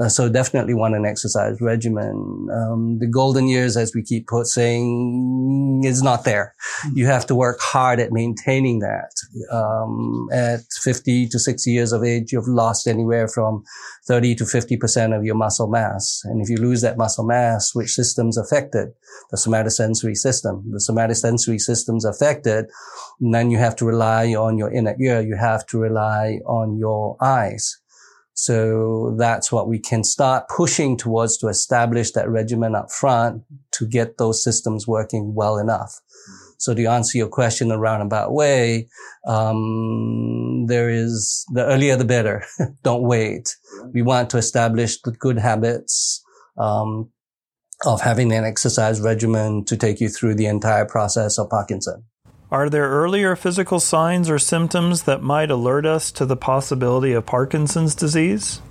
Uh, 0.00 0.08
so 0.08 0.28
definitely 0.28 0.74
want 0.74 0.94
an 0.94 1.04
exercise 1.04 1.60
regimen. 1.60 2.46
Um, 2.52 2.98
the 3.00 3.08
golden 3.08 3.48
years, 3.48 3.76
as 3.76 3.94
we 3.94 4.02
keep 4.02 4.28
put 4.28 4.46
saying, 4.46 5.82
is 5.84 6.02
not 6.02 6.24
there. 6.24 6.54
You 6.94 7.06
have 7.06 7.26
to 7.26 7.34
work 7.34 7.58
hard 7.60 7.98
at 7.98 8.12
maintaining 8.12 8.78
that. 8.78 9.10
Um, 9.50 10.28
at 10.32 10.60
50 10.82 11.28
to 11.28 11.38
60 11.38 11.70
years 11.70 11.92
of 11.92 12.04
age, 12.04 12.32
you've 12.32 12.46
lost 12.46 12.86
anywhere 12.86 13.26
from 13.26 13.64
30 14.06 14.36
to 14.36 14.44
50% 14.44 15.16
of 15.16 15.24
your 15.24 15.34
muscle 15.34 15.68
mass. 15.68 16.22
And 16.24 16.40
if 16.40 16.48
you 16.48 16.56
lose 16.56 16.80
that 16.82 16.96
muscle 16.96 17.26
mass, 17.26 17.74
which 17.74 17.90
system's 17.90 18.38
affected? 18.38 18.90
The 19.30 19.36
somatosensory 19.36 20.16
system. 20.16 20.64
The 20.70 20.78
somatosensory 20.78 21.60
system's 21.60 22.04
affected. 22.04 22.66
And 23.20 23.34
then 23.34 23.50
you 23.50 23.58
have 23.58 23.74
to 23.76 23.84
rely 23.84 24.34
on 24.34 24.58
your 24.58 24.72
inner 24.72 24.94
ear. 25.00 25.20
You 25.20 25.36
have 25.36 25.66
to 25.66 25.78
rely 25.78 26.38
on 26.46 26.78
your 26.78 27.16
eyes. 27.20 27.78
So 28.40 29.16
that's 29.18 29.50
what 29.50 29.66
we 29.66 29.80
can 29.80 30.04
start 30.04 30.48
pushing 30.48 30.96
towards 30.96 31.36
to 31.38 31.48
establish 31.48 32.12
that 32.12 32.30
regimen 32.30 32.76
up 32.76 32.92
front 32.92 33.42
to 33.72 33.84
get 33.84 34.16
those 34.16 34.44
systems 34.44 34.86
working 34.86 35.34
well 35.34 35.58
enough. 35.58 36.00
So 36.56 36.72
to 36.72 36.84
answer 36.84 37.18
your 37.18 37.26
question 37.26 37.72
a 37.72 37.78
roundabout 37.78 38.32
way, 38.32 38.88
um, 39.26 40.66
there 40.68 40.88
is 40.88 41.44
the 41.52 41.66
earlier 41.66 41.96
the 41.96 42.04
better. 42.04 42.44
Don't 42.84 43.02
wait. 43.02 43.56
We 43.92 44.02
want 44.02 44.30
to 44.30 44.36
establish 44.36 45.02
the 45.02 45.10
good 45.10 45.38
habits 45.38 46.24
um, 46.56 47.10
of 47.86 48.02
having 48.02 48.30
an 48.30 48.44
exercise 48.44 49.00
regimen 49.00 49.64
to 49.64 49.76
take 49.76 50.00
you 50.00 50.08
through 50.08 50.36
the 50.36 50.46
entire 50.46 50.84
process 50.84 51.40
of 51.40 51.50
Parkinson. 51.50 52.04
Are 52.50 52.70
there 52.70 52.88
earlier 52.88 53.36
physical 53.36 53.78
signs 53.78 54.30
or 54.30 54.38
symptoms 54.38 55.02
that 55.02 55.22
might 55.22 55.50
alert 55.50 55.84
us 55.84 56.10
to 56.12 56.24
the 56.24 56.36
possibility 56.36 57.12
of 57.12 57.26
Parkinson's 57.26 57.94
disease? 57.94 58.62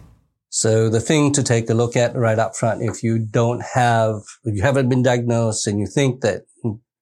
So 0.49 0.89
the 0.89 0.99
thing 0.99 1.31
to 1.33 1.43
take 1.43 1.69
a 1.69 1.75
look 1.75 1.95
at 1.95 2.15
right 2.15 2.39
up 2.39 2.55
front, 2.55 2.81
if 2.81 3.03
you 3.03 3.19
don't 3.19 3.61
have, 3.75 4.15
if 4.45 4.55
you 4.55 4.63
haven't 4.63 4.89
been 4.89 5.03
diagnosed 5.03 5.67
and 5.67 5.79
you 5.79 5.85
think 5.85 6.21
that 6.21 6.45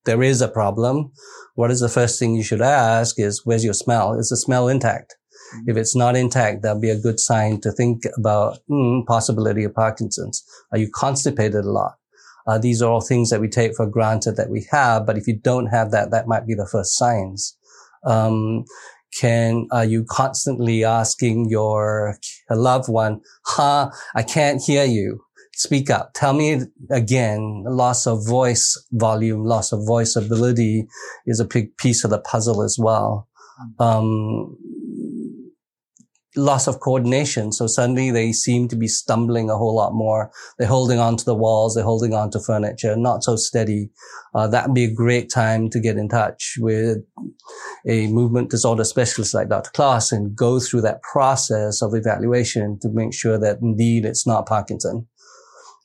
there 0.03 0.21
is 0.21 0.41
a 0.41 0.49
problem, 0.49 1.13
what 1.53 1.71
is 1.71 1.79
the 1.79 1.87
first 1.87 2.19
thing 2.19 2.35
you 2.35 2.43
should 2.43 2.61
ask 2.61 3.17
is, 3.17 3.45
where's 3.45 3.63
your 3.63 3.73
smell? 3.73 4.19
Is 4.19 4.27
the 4.27 4.35
smell 4.35 4.67
intact? 4.67 5.15
Mm-hmm. 5.55 5.69
If 5.69 5.77
it's 5.77 5.95
not 5.95 6.17
intact, 6.17 6.61
that'll 6.61 6.81
be 6.81 6.89
a 6.89 6.99
good 6.99 7.21
sign 7.21 7.61
to 7.61 7.71
think 7.71 8.03
about 8.17 8.59
mm, 8.69 9.05
possibility 9.05 9.63
of 9.63 9.73
Parkinson's. 9.73 10.43
Are 10.73 10.77
you 10.77 10.89
constipated 10.93 11.63
a 11.63 11.71
lot? 11.71 11.93
Uh, 12.47 12.57
these 12.57 12.81
are 12.81 12.91
all 12.91 13.01
things 13.01 13.29
that 13.29 13.41
we 13.41 13.47
take 13.47 13.75
for 13.75 13.87
granted 13.87 14.35
that 14.37 14.49
we 14.49 14.67
have, 14.71 15.05
but 15.05 15.17
if 15.17 15.27
you 15.27 15.35
don't 15.35 15.67
have 15.67 15.91
that, 15.91 16.11
that 16.11 16.27
might 16.27 16.45
be 16.45 16.53
the 16.53 16.67
first 16.67 16.97
signs. 16.97 17.57
Um, 18.05 18.65
can 19.19 19.67
are 19.71 19.85
you 19.85 20.05
constantly 20.07 20.83
asking 20.83 21.49
your 21.49 22.17
loved 22.49 22.89
one, 22.89 23.21
"Huh, 23.45 23.91
I 24.13 24.23
can't 24.23 24.61
hear 24.61 24.83
you. 24.83 25.21
Speak 25.53 25.89
up. 25.89 26.11
Tell 26.13 26.33
me 26.33 26.63
again." 26.91 27.63
Loss 27.65 28.07
of 28.07 28.27
voice 28.27 28.77
volume, 28.91 29.45
loss 29.45 29.71
of 29.71 29.85
voice 29.85 30.15
ability 30.15 30.87
is 31.25 31.39
a 31.39 31.45
big 31.45 31.77
piece 31.77 32.03
of 32.03 32.11
the 32.11 32.19
puzzle 32.19 32.61
as 32.61 32.77
well. 32.77 33.27
Um, 33.79 34.57
loss 36.35 36.67
of 36.67 36.79
coordination. 36.79 37.51
So 37.51 37.67
suddenly 37.67 38.11
they 38.11 38.31
seem 38.31 38.67
to 38.69 38.75
be 38.75 38.87
stumbling 38.87 39.49
a 39.49 39.57
whole 39.57 39.75
lot 39.75 39.93
more. 39.93 40.31
They're 40.57 40.67
holding 40.67 40.99
on 40.99 41.17
to 41.17 41.25
the 41.25 41.35
walls. 41.35 41.75
They're 41.75 41.83
holding 41.83 42.13
on 42.13 42.31
to 42.31 42.39
furniture, 42.39 42.95
not 42.95 43.23
so 43.23 43.35
steady. 43.35 43.89
Uh, 44.33 44.47
that 44.47 44.67
would 44.67 44.75
be 44.75 44.85
a 44.85 44.93
great 44.93 45.29
time 45.29 45.69
to 45.69 45.79
get 45.79 45.97
in 45.97 46.09
touch 46.09 46.55
with 46.59 46.97
a 47.87 48.07
movement 48.07 48.49
disorder 48.49 48.83
specialist 48.83 49.33
like 49.33 49.49
Dr. 49.49 49.71
Klaus 49.73 50.11
and 50.11 50.35
go 50.35 50.59
through 50.59 50.81
that 50.81 51.01
process 51.01 51.81
of 51.81 51.93
evaluation 51.93 52.79
to 52.81 52.89
make 52.89 53.13
sure 53.13 53.37
that 53.37 53.59
indeed 53.61 54.05
it's 54.05 54.27
not 54.27 54.45
Parkinson. 54.45 55.07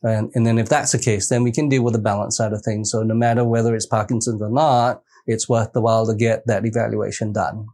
And, 0.02 0.30
and 0.34 0.46
then 0.46 0.58
if 0.58 0.68
that's 0.68 0.92
the 0.92 0.98
case, 0.98 1.28
then 1.28 1.42
we 1.42 1.52
can 1.52 1.68
deal 1.68 1.82
with 1.82 1.92
the 1.92 2.00
balance 2.00 2.36
side 2.36 2.52
of 2.52 2.62
things. 2.62 2.90
So 2.90 3.02
no 3.02 3.14
matter 3.14 3.44
whether 3.44 3.74
it's 3.74 3.86
Parkinson's 3.86 4.40
or 4.40 4.50
not, 4.50 5.02
it's 5.26 5.48
worth 5.48 5.72
the 5.72 5.82
while 5.82 6.06
to 6.06 6.14
get 6.14 6.46
that 6.46 6.64
evaluation 6.64 7.32
done. 7.32 7.66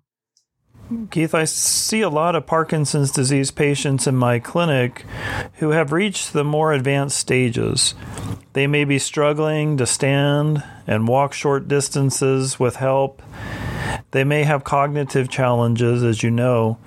Keith, 1.11 1.35
I 1.35 1.45
see 1.45 2.01
a 2.01 2.09
lot 2.09 2.37
of 2.37 2.47
Parkinson's 2.47 3.11
disease 3.11 3.51
patients 3.51 4.07
in 4.07 4.15
my 4.15 4.39
clinic 4.39 5.05
who 5.55 5.71
have 5.71 5.91
reached 5.91 6.33
the 6.33 6.45
more 6.45 6.73
advanced 6.73 7.19
stages. 7.19 7.95
They 8.53 8.69
may 8.69 8.85
be 8.85 9.01
struggling 9.01 9.77
to 9.79 9.87
stand 9.87 10.63
and 10.87 11.09
walk 11.09 11.33
short 11.33 11.67
distances 11.67 12.61
with 12.61 12.77
help. 12.77 13.21
They 14.13 14.23
may 14.23 14.45
have 14.45 14.63
cognitive 14.63 15.29
challenges, 15.29 16.05
as 16.05 16.23
you 16.23 16.31
know. 16.31 16.79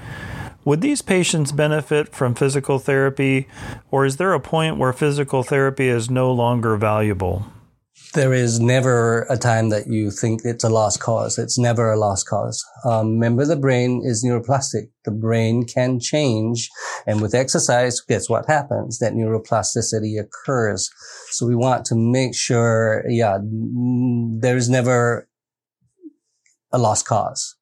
Would 0.64 0.80
these 0.80 1.02
patients 1.02 1.52
benefit 1.52 2.16
from 2.16 2.36
physical 2.36 2.80
therapy, 2.80 3.48
or 3.92 4.06
is 4.06 4.18
there 4.18 4.34
a 4.34 4.40
point 4.40 4.78
where 4.78 4.94
physical 4.94 5.44
therapy 5.44 5.90
is 5.90 6.10
no 6.10 6.32
longer 6.32 6.78
valuable? 6.78 7.46
There 8.14 8.34
is 8.34 8.60
never 8.60 9.22
a 9.30 9.38
time 9.38 9.70
that 9.70 9.88
you 9.88 10.12
think 10.12 10.42
it's 10.44 10.64
a 10.64 10.70
lost 10.70 11.00
cause. 11.00 11.38
It's 11.38 11.58
never 11.58 11.92
a 11.92 11.98
lost 11.98 12.28
cause. 12.28 12.64
Um, 12.84 13.14
remember, 13.14 13.46
the 13.46 13.56
brain 13.56 14.02
is 14.04 14.26
neuroplastic. 14.26 14.90
The 15.06 15.12
brain 15.12 15.66
can 15.66 16.00
change, 16.00 16.70
and 17.06 17.22
with 17.22 17.36
exercise, 17.36 18.02
guess 18.02 18.30
what 18.30 18.48
happens? 18.48 19.00
That 19.00 19.14
neuroplasticity 19.14 20.20
occurs. 20.20 20.90
So 21.30 21.46
we 21.46 21.56
want 21.56 21.86
to 21.86 21.96
make 21.96 22.36
sure, 22.36 23.04
yeah, 23.08 23.38
there 23.42 24.58
is 24.58 24.70
never 24.70 25.28
a 26.72 26.78
lost 26.78 27.06
cause. 27.06 27.56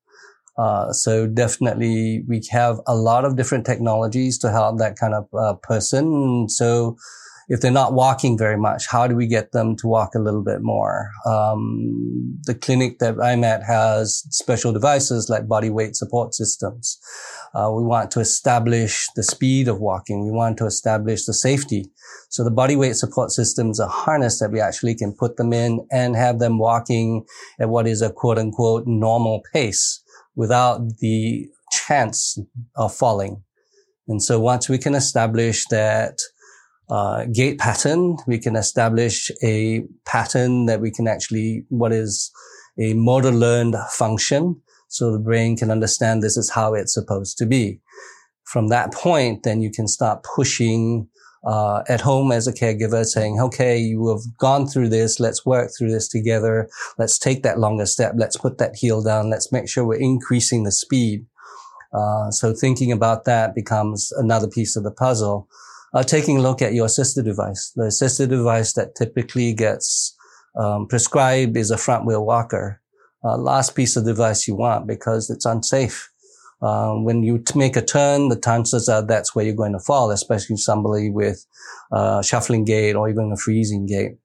Uh, 0.57 0.91
so 0.91 1.27
definitely 1.27 2.23
we 2.27 2.41
have 2.49 2.79
a 2.87 2.95
lot 2.95 3.25
of 3.25 3.35
different 3.35 3.65
technologies 3.65 4.39
to 4.39 4.49
help 4.49 4.79
that 4.79 4.97
kind 4.97 5.13
of 5.13 5.27
uh, 5.37 5.53
person. 5.61 6.47
So 6.49 6.97
if 7.49 7.61
they're 7.61 7.71
not 7.71 7.93
walking 7.93 8.37
very 8.37 8.57
much, 8.57 8.87
how 8.89 9.07
do 9.07 9.15
we 9.15 9.25
get 9.25 9.53
them 9.53 9.75
to 9.77 9.87
walk 9.87 10.15
a 10.15 10.19
little 10.19 10.43
bit 10.43 10.61
more? 10.61 11.09
Um, 11.25 12.37
the 12.43 12.53
clinic 12.53 12.99
that 12.99 13.21
I'm 13.21 13.43
at 13.45 13.63
has 13.63 14.23
special 14.31 14.73
devices 14.73 15.29
like 15.29 15.47
body 15.47 15.69
weight 15.69 15.95
support 15.95 16.33
systems. 16.33 16.99
Uh, 17.53 17.71
we 17.71 17.83
want 17.83 18.11
to 18.11 18.19
establish 18.19 19.07
the 19.15 19.23
speed 19.23 19.69
of 19.69 19.79
walking. 19.79 20.25
We 20.25 20.31
want 20.31 20.57
to 20.57 20.65
establish 20.65 21.25
the 21.25 21.33
safety. 21.33 21.85
So 22.29 22.43
the 22.43 22.51
body 22.51 22.75
weight 22.75 22.97
support 22.97 23.31
systems 23.31 23.79
are 23.79 23.89
harness 23.89 24.39
that 24.39 24.51
we 24.51 24.59
actually 24.59 24.95
can 24.95 25.13
put 25.13 25.37
them 25.37 25.53
in 25.53 25.87
and 25.89 26.17
have 26.17 26.39
them 26.39 26.59
walking 26.59 27.25
at 27.59 27.69
what 27.69 27.87
is 27.87 28.01
a 28.01 28.11
quote 28.11 28.37
unquote 28.37 28.83
normal 28.85 29.41
pace 29.53 30.03
without 30.35 30.81
the 30.99 31.47
chance 31.71 32.37
of 32.75 32.93
falling. 32.93 33.43
And 34.09 34.21
so 34.21 34.39
once 34.39 34.67
we 34.67 34.77
can 34.77 34.95
establish 34.95 35.65
that 35.67 36.19
uh, 36.89 37.25
gait 37.25 37.57
pattern. 37.59 38.17
We 38.27 38.39
can 38.39 38.55
establish 38.55 39.31
a 39.43 39.83
pattern 40.05 40.65
that 40.67 40.81
we 40.81 40.91
can 40.91 41.07
actually, 41.07 41.65
what 41.69 41.91
is 41.91 42.31
a 42.79 42.93
motor 42.93 43.31
learned 43.31 43.75
function. 43.91 44.61
So 44.87 45.11
the 45.11 45.19
brain 45.19 45.57
can 45.57 45.71
understand 45.71 46.23
this 46.23 46.37
is 46.37 46.49
how 46.49 46.73
it's 46.73 46.93
supposed 46.93 47.37
to 47.39 47.45
be. 47.45 47.81
From 48.45 48.69
that 48.69 48.93
point, 48.93 49.43
then 49.43 49.61
you 49.61 49.71
can 49.71 49.87
start 49.87 50.23
pushing 50.35 51.09
uh, 51.45 51.83
at 51.87 52.01
home 52.01 52.31
as 52.31 52.47
a 52.47 52.53
caregiver 52.53 53.05
saying, 53.05 53.39
okay, 53.39 53.77
you 53.77 54.07
have 54.09 54.21
gone 54.37 54.67
through 54.67 54.89
this. 54.89 55.19
Let's 55.19 55.45
work 55.45 55.71
through 55.77 55.91
this 55.91 56.07
together. 56.07 56.69
Let's 56.97 57.19
take 57.19 57.43
that 57.43 57.59
longer 57.59 57.85
step. 57.85 58.13
Let's 58.15 58.37
put 58.37 58.57
that 58.57 58.75
heel 58.75 59.03
down. 59.03 59.29
Let's 59.29 59.51
make 59.51 59.69
sure 59.69 59.85
we're 59.85 59.99
increasing 59.99 60.63
the 60.63 60.71
speed. 60.71 61.25
Uh, 61.93 62.31
so 62.31 62.53
thinking 62.53 62.91
about 62.91 63.25
that 63.25 63.55
becomes 63.55 64.11
another 64.13 64.47
piece 64.47 64.75
of 64.75 64.83
the 64.83 64.91
puzzle. 64.91 65.47
Uh, 65.97 66.03
taking 66.03 66.37
a 66.37 66.41
look 66.41 66.61
at 66.61 66.75
your 66.75 66.85
assisted 66.85 67.25
device. 67.25 67.71
The 67.75 67.85
assisted 67.85 68.29
device 68.29 68.73
that 68.73 68.93
typically 68.93 69.51
gets 69.51 70.15
um, 70.55 70.87
prescribed 70.87 71.57
is 71.57 71.71
a 71.71 71.77
front 71.77 72.05
wheel 72.05 72.23
walker. 72.23 72.79
Uh, 73.23 73.35
last 73.35 73.75
piece 73.75 73.95
of 73.95 74.05
device 74.05 74.47
you 74.47 74.53
want 74.53 74.85
because 74.85 75.31
it's 75.31 75.43
unsafe. 75.43 76.07
Um, 76.61 77.03
when 77.03 77.23
you 77.23 77.43
make 77.55 77.75
a 77.75 77.81
turn, 77.81 78.29
the 78.29 78.39
chances 78.39 78.87
are 78.87 79.01
that's 79.01 79.33
where 79.33 79.43
you're 79.43 79.55
going 79.55 79.73
to 79.73 79.79
fall, 79.79 80.11
especially 80.11 80.57
somebody 80.57 81.09
with 81.09 81.43
uh, 81.91 82.21
shuffling 82.21 82.63
gait 82.63 82.93
or 82.93 83.09
even 83.09 83.31
a 83.31 83.35
freezing 83.35 83.87
gait. 83.87 84.19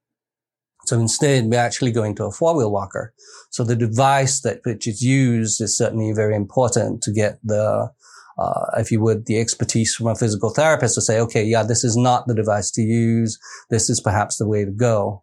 So 0.84 1.00
instead, 1.00 1.46
we're 1.46 1.58
actually 1.58 1.92
going 1.92 2.16
to 2.16 2.26
a 2.26 2.32
four-wheel 2.32 2.70
walker. 2.70 3.14
So 3.48 3.64
the 3.64 3.76
device 3.76 4.42
that 4.42 4.60
which 4.64 4.86
is 4.86 5.00
used 5.00 5.58
is 5.62 5.78
certainly 5.78 6.12
very 6.12 6.36
important 6.36 7.02
to 7.04 7.12
get 7.12 7.38
the, 7.42 7.90
uh, 8.38 8.66
if 8.78 8.90
you 8.90 9.00
would, 9.00 9.26
the 9.26 9.40
expertise 9.40 9.94
from 9.94 10.08
a 10.08 10.14
physical 10.14 10.50
therapist 10.50 10.94
to 10.94 11.00
say, 11.00 11.20
okay, 11.20 11.44
yeah, 11.44 11.62
this 11.62 11.84
is 11.84 11.96
not 11.96 12.26
the 12.26 12.34
device 12.34 12.70
to 12.72 12.82
use. 12.82 13.38
This 13.70 13.90
is 13.90 14.00
perhaps 14.00 14.36
the 14.36 14.48
way 14.48 14.64
to 14.64 14.70
go. 14.70 15.22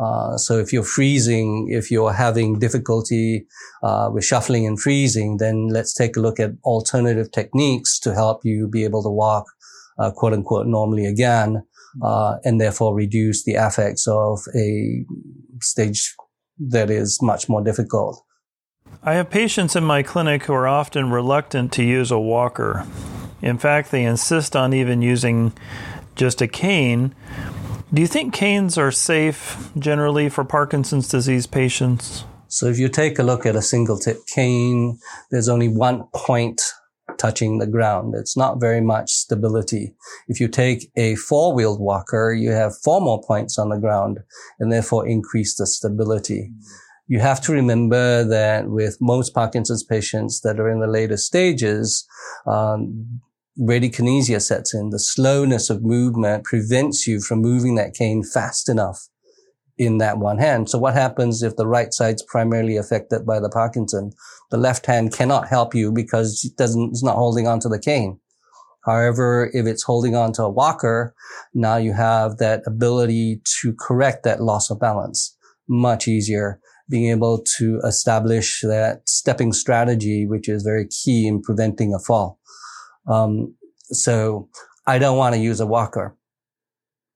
Uh, 0.00 0.38
so 0.38 0.58
if 0.58 0.72
you're 0.72 0.82
freezing, 0.82 1.68
if 1.70 1.90
you're 1.90 2.12
having 2.12 2.58
difficulty 2.58 3.46
uh, 3.82 4.08
with 4.12 4.24
shuffling 4.24 4.66
and 4.66 4.80
freezing, 4.80 5.36
then 5.36 5.68
let's 5.68 5.92
take 5.92 6.16
a 6.16 6.20
look 6.20 6.40
at 6.40 6.52
alternative 6.64 7.30
techniques 7.32 7.98
to 8.00 8.14
help 8.14 8.40
you 8.42 8.66
be 8.66 8.82
able 8.82 9.02
to 9.02 9.10
walk, 9.10 9.44
uh, 9.98 10.10
quote 10.10 10.32
unquote, 10.32 10.66
normally 10.66 11.04
again, 11.04 11.62
uh, 12.02 12.36
and 12.44 12.58
therefore 12.58 12.94
reduce 12.94 13.44
the 13.44 13.54
effects 13.54 14.08
of 14.08 14.40
a 14.56 15.04
stage 15.60 16.14
that 16.58 16.88
is 16.88 17.18
much 17.20 17.48
more 17.48 17.62
difficult. 17.62 18.24
I 19.02 19.14
have 19.14 19.30
patients 19.30 19.76
in 19.76 19.84
my 19.84 20.02
clinic 20.02 20.44
who 20.44 20.52
are 20.52 20.68
often 20.68 21.10
reluctant 21.10 21.72
to 21.72 21.82
use 21.82 22.10
a 22.10 22.18
walker. 22.18 22.86
In 23.42 23.58
fact, 23.58 23.90
they 23.90 24.04
insist 24.04 24.54
on 24.54 24.74
even 24.74 25.02
using 25.02 25.52
just 26.14 26.42
a 26.42 26.48
cane 26.48 27.14
do 27.92 28.00
you 28.00 28.06
think 28.06 28.32
canes 28.32 28.78
are 28.78 28.92
safe 28.92 29.68
generally 29.76 30.28
for 30.28 30.44
Parkinson's 30.44 31.08
disease 31.08 31.48
patients? 31.48 32.24
So 32.46 32.66
if 32.66 32.78
you 32.78 32.88
take 32.88 33.18
a 33.18 33.24
look 33.24 33.44
at 33.44 33.56
a 33.56 33.62
single 33.62 33.98
tip 33.98 34.18
cane, 34.28 35.00
there's 35.32 35.48
only 35.48 35.66
one 35.66 36.04
point 36.14 36.62
touching 37.18 37.58
the 37.58 37.66
ground. 37.66 38.14
It's 38.14 38.36
not 38.36 38.60
very 38.60 38.80
much 38.80 39.10
stability. 39.10 39.92
If 40.28 40.38
you 40.38 40.46
take 40.46 40.88
a 40.96 41.16
four-wheeled 41.16 41.80
walker, 41.80 42.32
you 42.32 42.52
have 42.52 42.78
four 42.84 43.00
more 43.00 43.20
points 43.20 43.58
on 43.58 43.70
the 43.70 43.78
ground 43.78 44.20
and 44.60 44.70
therefore 44.70 45.08
increase 45.08 45.56
the 45.56 45.66
stability. 45.66 46.52
You 47.10 47.18
have 47.18 47.40
to 47.40 47.52
remember 47.52 48.22
that 48.22 48.70
with 48.70 48.98
most 49.00 49.34
Parkinson's 49.34 49.82
patients 49.82 50.42
that 50.42 50.60
are 50.60 50.70
in 50.70 50.78
the 50.78 50.86
later 50.86 51.16
stages, 51.16 52.06
um, 52.46 53.20
bradykinesia 53.58 54.40
sets 54.40 54.72
in. 54.72 54.90
The 54.90 55.00
slowness 55.00 55.70
of 55.70 55.82
movement 55.82 56.44
prevents 56.44 57.08
you 57.08 57.20
from 57.20 57.40
moving 57.40 57.74
that 57.74 57.94
cane 57.94 58.22
fast 58.22 58.68
enough 58.68 59.08
in 59.76 59.98
that 59.98 60.18
one 60.18 60.38
hand. 60.38 60.70
So 60.70 60.78
what 60.78 60.94
happens 60.94 61.42
if 61.42 61.56
the 61.56 61.66
right 61.66 61.92
side's 61.92 62.22
primarily 62.22 62.76
affected 62.76 63.26
by 63.26 63.40
the 63.40 63.50
Parkinson? 63.50 64.12
The 64.52 64.58
left 64.58 64.86
hand 64.86 65.12
cannot 65.12 65.48
help 65.48 65.74
you 65.74 65.90
because 65.90 66.44
it 66.44 66.56
doesn't, 66.56 66.90
it's 66.90 67.02
not 67.02 67.16
holding 67.16 67.48
onto 67.48 67.68
the 67.68 67.80
cane. 67.80 68.20
However, 68.84 69.50
if 69.52 69.66
it's 69.66 69.82
holding 69.82 70.14
onto 70.14 70.42
a 70.42 70.48
walker, 70.48 71.16
now 71.54 71.76
you 71.76 71.92
have 71.92 72.36
that 72.36 72.62
ability 72.68 73.42
to 73.62 73.74
correct 73.80 74.22
that 74.22 74.40
loss 74.40 74.70
of 74.70 74.78
balance 74.78 75.36
much 75.70 76.08
easier. 76.08 76.60
Being 76.90 77.10
able 77.10 77.42
to 77.58 77.80
establish 77.84 78.60
that 78.62 79.02
stepping 79.06 79.52
strategy, 79.52 80.26
which 80.26 80.48
is 80.48 80.62
very 80.62 80.88
key 80.88 81.26
in 81.26 81.40
preventing 81.40 81.94
a 81.94 81.98
fall. 81.98 82.38
Um, 83.08 83.54
so 83.90 84.48
I 84.86 84.98
don't 84.98 85.16
want 85.16 85.34
to 85.34 85.40
use 85.40 85.60
a 85.60 85.66
walker 85.66 86.16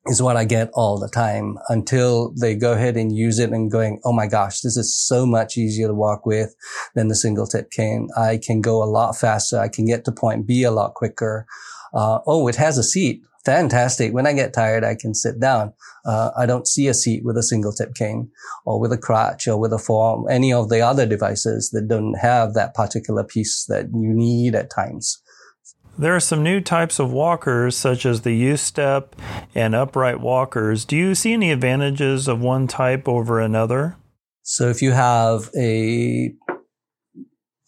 is 0.06 0.20
what 0.20 0.36
I 0.36 0.44
get 0.44 0.70
all 0.74 0.98
the 0.98 1.08
time 1.08 1.56
until 1.68 2.34
they 2.38 2.54
go 2.54 2.72
ahead 2.72 2.96
and 2.96 3.14
use 3.14 3.38
it 3.38 3.50
and 3.50 3.70
going, 3.70 4.00
Oh 4.04 4.12
my 4.12 4.26
gosh, 4.26 4.60
this 4.60 4.76
is 4.76 4.94
so 4.94 5.24
much 5.24 5.56
easier 5.56 5.88
to 5.88 5.94
walk 5.94 6.26
with 6.26 6.54
than 6.94 7.08
the 7.08 7.14
single 7.14 7.46
tip 7.46 7.70
cane. 7.70 8.08
I 8.16 8.38
can 8.38 8.60
go 8.60 8.82
a 8.82 8.84
lot 8.84 9.16
faster. 9.16 9.58
I 9.58 9.68
can 9.68 9.86
get 9.86 10.04
to 10.04 10.12
point 10.12 10.46
B 10.46 10.62
a 10.62 10.70
lot 10.70 10.94
quicker. 10.94 11.46
Uh, 11.94 12.18
oh, 12.26 12.48
it 12.48 12.56
has 12.56 12.76
a 12.76 12.82
seat. 12.82 13.22
Fantastic. 13.44 14.14
When 14.14 14.26
I 14.26 14.32
get 14.32 14.54
tired, 14.54 14.84
I 14.84 14.94
can 14.94 15.14
sit 15.14 15.38
down. 15.38 15.74
Uh, 16.06 16.30
I 16.36 16.46
don't 16.46 16.66
see 16.66 16.88
a 16.88 16.94
seat 16.94 17.24
with 17.24 17.36
a 17.36 17.42
single 17.42 17.72
tip 17.72 17.94
cane 17.94 18.30
or 18.64 18.80
with 18.80 18.92
a 18.92 18.98
crutch 18.98 19.46
or 19.46 19.58
with 19.58 19.72
a 19.72 19.78
form, 19.78 20.26
any 20.30 20.52
of 20.52 20.70
the 20.70 20.80
other 20.80 21.04
devices 21.04 21.70
that 21.70 21.88
don't 21.88 22.14
have 22.14 22.54
that 22.54 22.74
particular 22.74 23.22
piece 23.22 23.66
that 23.66 23.86
you 23.92 24.14
need 24.14 24.54
at 24.54 24.70
times. 24.70 25.20
There 25.96 26.16
are 26.16 26.20
some 26.20 26.42
new 26.42 26.60
types 26.60 26.98
of 26.98 27.12
walkers, 27.12 27.76
such 27.76 28.04
as 28.04 28.22
the 28.22 28.32
U 28.32 28.56
step 28.56 29.14
and 29.54 29.74
upright 29.74 30.20
walkers. 30.20 30.84
Do 30.84 30.96
you 30.96 31.14
see 31.14 31.32
any 31.32 31.52
advantages 31.52 32.26
of 32.26 32.40
one 32.40 32.66
type 32.66 33.06
over 33.06 33.40
another? 33.40 33.96
So, 34.42 34.68
if 34.68 34.82
you 34.82 34.90
have 34.90 35.50
a 35.56 36.34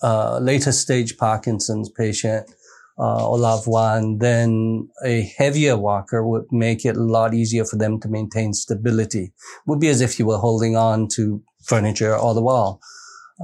uh, 0.03 0.39
later 0.41 0.73
stage 0.73 1.17
Parkinson's 1.17 1.89
patient 1.89 2.51
uh, 2.99 3.29
loved 3.37 3.67
one, 3.67 4.19
then 4.19 4.89
a 5.05 5.23
heavier 5.37 5.77
walker 5.77 6.27
would 6.27 6.51
make 6.51 6.85
it 6.85 6.97
a 6.97 7.03
lot 7.03 7.35
easier 7.35 7.65
for 7.65 7.77
them 7.77 8.01
to 8.01 8.09
maintain 8.09 8.53
stability. 8.53 9.25
It 9.25 9.33
would 9.67 9.81
be 9.81 9.89
as 9.89 10.01
if 10.01 10.19
you 10.19 10.27
were 10.27 10.39
holding 10.39 10.77
on 10.77 11.09
to 11.17 11.43
furniture 11.63 12.17
or 12.17 12.35
the 12.35 12.43
wall. 12.43 12.81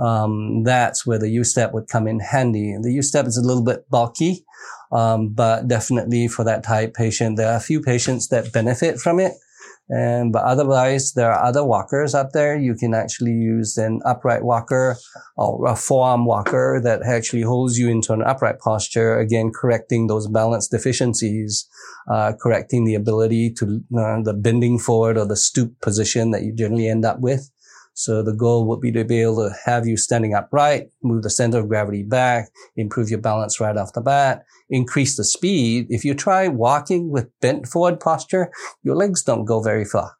Um, 0.01 0.63
that's 0.65 1.05
where 1.05 1.19
the 1.19 1.29
U-step 1.29 1.75
would 1.75 1.89
come 1.89 2.09
in 2.09 2.21
handy. 2.21 2.75
The 2.81 2.93
U-step 2.93 3.27
is 3.27 3.37
a 3.37 3.47
little 3.47 3.63
bit 3.63 3.91
bulky, 3.91 4.45
um, 4.91 5.29
but 5.29 5.69
definitely 5.69 6.29
for 6.29 6.45
that 6.45 6.65
type 6.65 6.95
patient, 6.95 7.37
there 7.37 7.49
are 7.49 7.57
a 7.57 7.61
few 7.61 7.83
patients 7.83 8.29
that 8.29 8.53
benefit 8.53 8.99
from 8.99 9.21
it. 9.21 9.33
And, 9.95 10.33
but 10.33 10.45
otherwise, 10.45 11.13
there 11.13 11.31
are 11.31 11.45
other 11.45 11.63
walkers 11.63 12.15
up 12.15 12.31
there. 12.33 12.57
You 12.57 12.75
can 12.75 12.95
actually 12.95 13.33
use 13.33 13.77
an 13.77 14.01
upright 14.07 14.43
walker 14.43 14.97
or 15.37 15.67
a 15.69 15.77
forearm 15.77 16.25
walker 16.25 16.81
that 16.83 17.03
actually 17.03 17.43
holds 17.43 17.79
you 17.79 17.91
into 17.91 18.15
an 18.15 18.23
upright 18.23 18.59
posture. 18.59 19.19
Again, 19.19 19.53
correcting 19.55 20.07
those 20.07 20.29
balance 20.29 20.67
deficiencies, 20.67 21.69
uh, 22.11 22.33
correcting 22.41 22.85
the 22.85 22.95
ability 22.95 23.53
to 23.59 23.83
uh, 23.95 24.23
the 24.23 24.33
bending 24.33 24.79
forward 24.79 25.19
or 25.19 25.27
the 25.27 25.37
stoop 25.37 25.79
position 25.83 26.31
that 26.31 26.43
you 26.43 26.55
generally 26.55 26.89
end 26.89 27.05
up 27.05 27.21
with. 27.21 27.51
So 27.95 28.23
the 28.23 28.35
goal 28.35 28.67
would 28.69 28.81
be 28.81 28.91
to 28.93 29.05
be 29.05 29.21
able 29.21 29.49
to 29.49 29.55
have 29.65 29.87
you 29.87 29.97
standing 29.97 30.35
upright, 30.35 30.89
move 31.03 31.23
the 31.23 31.31
center 31.31 31.59
of 31.59 31.69
gravity 31.69 32.03
back, 32.03 32.49
improve 32.77 33.11
your 33.11 33.21
balance 33.21 33.61
right 33.61 33.77
off 33.77 33.93
the 33.93 34.01
bat, 34.01 34.45
increase 34.71 35.17
the 35.17 35.25
speed. 35.25 35.87
If 35.91 36.05
you 36.05 36.15
try 36.15 36.49
walking 36.49 37.11
with 37.11 37.29
bent 37.41 37.67
forward 37.67 38.01
posture, 38.01 38.51
your 38.83 38.97
legs 38.97 39.23
don't 39.23 39.45
go 39.45 39.63
very 39.63 39.85
far. 39.85 40.17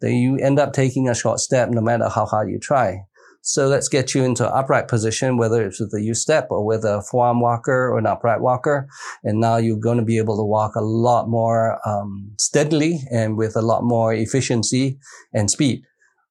Then 0.00 0.12
you 0.12 0.36
end 0.36 0.60
up 0.60 0.72
taking 0.72 1.08
a 1.08 1.14
short 1.14 1.40
step 1.40 1.70
no 1.70 1.80
matter 1.80 2.08
how 2.08 2.24
hard 2.24 2.50
you 2.50 2.60
try. 2.60 3.00
So 3.40 3.66
let's 3.66 3.88
get 3.88 4.14
you 4.14 4.24
into 4.24 4.46
upright 4.46 4.88
position, 4.88 5.38
whether 5.38 5.64
it's 5.64 5.80
with 5.80 5.94
a 5.94 6.02
U 6.02 6.14
step 6.14 6.48
or 6.50 6.64
with 6.64 6.84
a 6.84 7.02
forearm 7.02 7.40
walker 7.40 7.88
or 7.88 7.98
an 7.98 8.06
upright 8.06 8.40
walker. 8.40 8.88
And 9.24 9.40
now 9.40 9.56
you're 9.56 9.78
going 9.78 9.98
to 9.98 10.04
be 10.04 10.18
able 10.18 10.36
to 10.36 10.44
walk 10.44 10.76
a 10.76 10.82
lot 10.82 11.28
more 11.28 11.80
um, 11.88 12.32
steadily 12.36 13.00
and 13.10 13.36
with 13.36 13.56
a 13.56 13.62
lot 13.62 13.82
more 13.82 14.12
efficiency 14.12 14.98
and 15.32 15.50
speed 15.50 15.82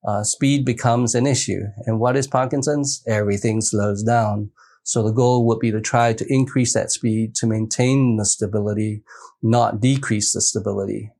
uh, 0.07 0.23
speed 0.23 0.65
becomes 0.65 1.13
an 1.13 1.27
issue. 1.27 1.63
And 1.85 1.99
what 1.99 2.15
is 2.15 2.27
Parkinson's? 2.27 3.03
Everything 3.05 3.61
slows 3.61 4.01
down. 4.01 4.49
So 4.83 5.03
the 5.03 5.11
goal 5.11 5.45
would 5.45 5.59
be 5.59 5.69
to 5.71 5.81
try 5.81 6.13
to 6.13 6.25
increase 6.33 6.73
that 6.73 6.91
speed 6.91 7.35
to 7.35 7.45
maintain 7.45 8.15
the 8.15 8.25
stability, 8.25 9.03
not 9.43 9.81
decrease 9.81 10.31
the 10.31 10.39
stability. 10.39 11.11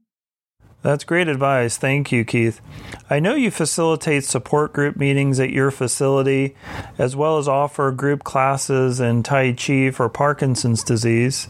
That's 0.84 1.04
great 1.04 1.28
advice. 1.28 1.76
Thank 1.76 2.14
you, 2.14 2.24
Keith. 2.24 2.62
I 3.10 3.20
know 3.20 3.36
you 3.36 3.52
facilitate 3.52 4.24
support 4.24 4.72
group 4.72 4.96
meetings 4.96 5.38
at 5.38 5.50
your 5.50 5.70
facility, 5.70 6.56
as 6.98 7.14
well 7.14 7.38
as 7.40 7.48
offer 7.50 7.92
group 7.92 8.24
classes 8.24 9.02
in 9.02 9.22
Tai 9.22 9.54
Chi 9.54 9.92
for 9.92 10.08
Parkinson's 10.08 10.84
disease. 10.84 11.46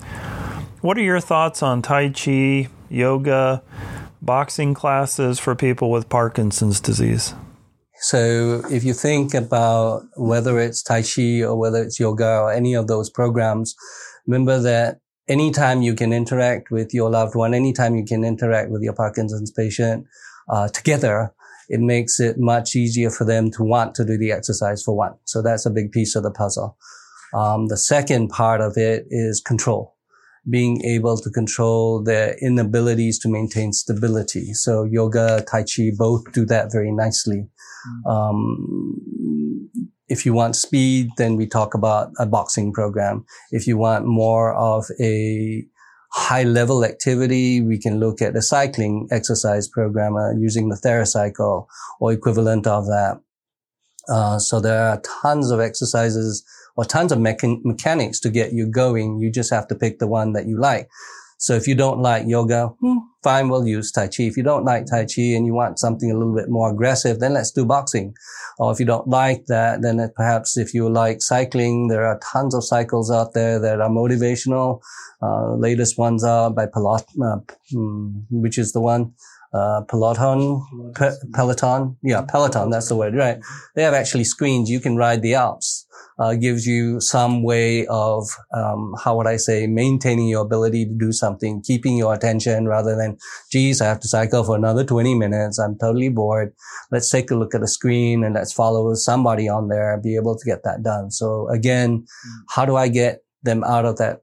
What 0.82 0.98
are 0.98 1.02
your 1.02 1.20
thoughts 1.20 1.62
on 1.62 1.84
Tai 1.84 2.10
Chi, 2.10 2.70
yoga, 2.90 3.62
boxing 4.22 4.74
classes 4.74 5.40
for 5.40 5.56
people 5.56 5.92
with 5.92 6.10
Parkinson's 6.10 6.80
disease? 6.80 7.34
So 8.00 8.62
if 8.70 8.84
you 8.84 8.94
think 8.94 9.34
about 9.34 10.04
whether 10.16 10.60
it's 10.60 10.84
Tai 10.84 11.02
Chi 11.02 11.42
or 11.42 11.58
whether 11.58 11.82
it's 11.82 12.00
yoga 12.00 12.40
or 12.42 12.52
any 12.52 12.76
of 12.76 12.88
those 12.88 13.10
programs, 13.10 13.76
remember 14.28 14.60
that 14.60 15.00
anytime 15.28 15.82
you 15.82 15.96
can 15.96 16.14
interact 16.14 16.70
with 16.70 16.94
your 16.94 17.10
loved 17.10 17.36
one, 17.36 17.54
anytime 17.54 17.96
you 17.96 18.06
can 18.06 18.24
interact 18.24 18.70
with 18.70 18.84
your 18.84 18.94
Parkinson's 18.94 19.52
patient 19.52 20.06
uh, 20.50 20.68
together, 20.70 21.34
it 21.70 21.80
makes 21.80 22.20
it 22.20 22.38
much 22.38 22.76
easier 22.76 23.10
for 23.10 23.26
them 23.26 23.52
to 23.52 23.64
want 23.64 23.96
to 23.96 24.06
do 24.06 24.18
the 24.18 24.32
exercise 24.32 24.84
for 24.84 24.96
one. 24.96 25.16
So 25.26 25.42
that's 25.42 25.66
a 25.66 25.72
big 25.72 25.92
piece 25.92 26.16
of 26.16 26.24
the 26.24 26.32
puzzle. 26.32 26.78
Um, 27.34 27.68
the 27.68 27.78
second 27.78 28.30
part 28.30 28.62
of 28.62 28.78
it 28.78 29.06
is 29.10 29.42
control. 29.42 29.97
Being 30.50 30.84
able 30.86 31.18
to 31.18 31.30
control 31.30 32.02
their 32.04 32.38
inabilities 32.42 33.20
to 33.20 33.30
maintain 33.30 33.74
stability. 33.74 34.54
So 34.54 34.84
yoga, 34.84 35.44
Tai 35.50 35.64
Chi 35.64 35.92
both 35.98 36.32
do 36.32 36.46
that 36.46 36.72
very 36.72 36.92
nicely. 36.92 37.50
Mm-hmm. 37.88 38.10
Um, 38.10 39.70
if 40.08 40.26
you 40.26 40.34
want 40.34 40.56
speed, 40.56 41.10
then 41.18 41.36
we 41.36 41.48
talk 41.48 41.74
about 41.74 42.12
a 42.18 42.26
boxing 42.26 42.72
program. 42.72 43.26
If 43.52 43.68
you 43.68 43.78
want 43.78 44.06
more 44.06 44.54
of 44.56 44.86
a 45.02 45.66
high 46.14 46.44
level 46.44 46.86
activity, 46.86 47.60
we 47.60 47.78
can 47.78 48.00
look 48.00 48.22
at 48.22 48.36
a 48.36 48.42
cycling 48.42 49.08
exercise 49.12 49.68
program 49.68 50.16
uh, 50.16 50.32
using 50.32 50.70
the 50.70 50.78
TheraCycle 50.78 51.68
or 52.00 52.14
equivalent 52.14 52.66
of 52.66 52.86
that. 52.86 53.20
Uh, 54.10 54.40
so 54.40 54.62
there 54.62 54.82
are 54.82 55.02
tons 55.22 55.52
of 55.52 55.60
exercises 55.60 56.46
or 56.78 56.86
tons 56.86 57.12
of 57.12 57.20
mechan- 57.20 57.64
mechanics 57.66 58.20
to 58.22 58.30
get 58.30 58.54
you 58.54 58.68
going. 58.68 59.20
You 59.20 59.32
just 59.32 59.52
have 59.52 59.68
to 59.68 59.76
pick 59.76 60.00
the 60.00 60.08
one 60.08 60.34
that 60.34 60.46
you 60.46 60.60
like. 60.60 60.88
So 61.40 61.54
if 61.54 61.68
you 61.68 61.76
don't 61.76 62.00
like 62.00 62.24
yoga, 62.26 62.70
hmm, 62.80 62.98
fine, 63.24 63.50
we'll 63.50 63.68
use 63.68 63.92
Tai 63.92 64.08
Chi. 64.08 64.24
If 64.24 64.38
you 64.38 64.44
don't 64.44 64.66
like 64.66 64.88
Tai 64.88 65.06
Chi 65.06 65.22
and 65.36 65.46
you 65.46 65.54
want 65.54 65.78
something 65.78 66.10
a 66.10 66.18
little 66.18 66.36
bit 66.36 66.50
more 66.50 66.72
aggressive, 66.72 67.20
then 67.20 67.34
let's 67.34 67.52
do 67.52 67.64
boxing. 67.64 68.16
Or 68.58 68.72
if 68.72 68.80
you 68.80 68.88
don't 68.88 69.08
like 69.08 69.46
that, 69.46 69.84
then 69.84 70.00
perhaps 70.16 70.58
if 70.58 70.74
you 70.74 70.90
like 70.90 71.22
cycling, 71.22 71.90
there 71.90 72.06
are 72.06 72.20
tons 72.34 72.56
of 72.56 72.64
cycles 72.64 73.12
out 73.12 73.34
there 73.34 73.60
that 73.60 73.82
are 73.82 73.90
motivational. 73.90 74.82
Uh, 75.22 75.54
latest 75.56 75.98
ones 75.98 76.24
are 76.24 76.50
by 76.50 76.66
Pelot, 76.66 77.04
uh, 77.24 77.40
hmm, 77.72 78.10
which 78.32 78.58
is 78.58 78.74
the 78.74 78.82
one 78.82 79.14
uh, 79.54 79.82
Peloton, 79.88 80.94
Pe- 80.96 81.16
Peloton, 81.34 81.98
yeah, 82.04 82.22
Peloton, 82.22 82.70
that's 82.70 82.90
the 82.90 82.96
word, 82.96 83.16
right? 83.16 83.40
They 83.76 83.84
have 83.84 83.94
actually 83.94 84.26
screens. 84.26 84.70
You 84.70 84.80
can 84.80 84.96
ride 84.96 85.22
the 85.22 85.36
Alps. 85.36 85.87
Uh, 86.20 86.34
gives 86.34 86.66
you 86.66 87.00
some 87.00 87.44
way 87.44 87.86
of, 87.88 88.28
um, 88.52 88.96
how 89.04 89.16
would 89.16 89.28
I 89.28 89.38
say, 89.38 89.68
maintaining 89.68 90.28
your 90.28 90.42
ability 90.42 90.86
to 90.86 90.94
do 90.94 91.12
something, 91.12 91.62
keeping 91.62 91.96
your 91.96 92.12
attention 92.14 92.68
rather 92.68 92.96
than, 92.96 93.18
geez, 93.52 93.82
I 93.82 93.86
have 93.86 94.00
to 94.00 94.08
cycle 94.08 94.44
for 94.44 94.56
another 94.56 94.84
20 94.84 95.14
minutes. 95.14 95.60
I'm 95.60 95.78
totally 95.78 96.10
bored. 96.10 96.54
Let's 96.92 97.12
take 97.12 97.30
a 97.30 97.36
look 97.36 97.54
at 97.54 97.62
the 97.62 97.68
screen 97.68 98.24
and 98.24 98.34
let's 98.34 98.52
follow 98.52 98.92
somebody 98.96 99.48
on 99.48 99.68
there 99.68 99.94
and 99.94 100.02
be 100.02 100.16
able 100.16 100.36
to 100.36 100.46
get 100.46 100.64
that 100.64 100.82
done. 100.82 101.12
So 101.12 101.48
again, 101.50 102.06
how 102.50 102.66
do 102.66 102.76
I 102.76 102.88
get 102.88 103.24
them 103.44 103.64
out 103.64 103.86
of 103.86 103.98
that 103.98 104.22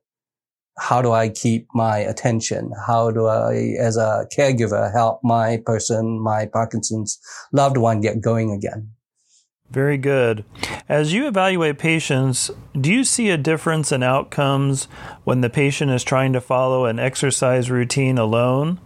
how 0.79 1.01
do 1.01 1.13
I 1.13 1.29
keep 1.29 1.69
my 1.75 1.99
attention? 1.99 2.73
How 2.87 3.11
do 3.11 3.27
I, 3.27 3.77
as 3.79 3.97
a 3.97 4.27
caregiver, 4.37 4.93
help 4.93 5.21
my 5.23 5.63
person, 5.65 6.21
my 6.21 6.47
Parkinson's 6.47 7.19
loved 7.53 7.77
one 7.77 8.01
get 8.01 8.21
going 8.21 8.51
again? 8.51 8.91
Very 9.71 9.99
good. 9.99 10.45
As 10.89 11.13
you 11.13 11.27
evaluate 11.27 11.79
patients, 11.79 12.51
do 12.79 12.93
you 12.93 13.05
see 13.05 13.31
a 13.31 13.37
difference 13.37 13.91
in 13.91 14.03
outcomes 14.03 14.85
when 15.25 15.41
the 15.41 15.51
patient 15.51 15.91
is 15.91 16.05
trying 16.05 16.33
to 16.33 16.41
follow 16.41 16.85
an 16.85 16.99
exercise 16.99 17.71
routine 17.71 18.19
alone 18.19 18.81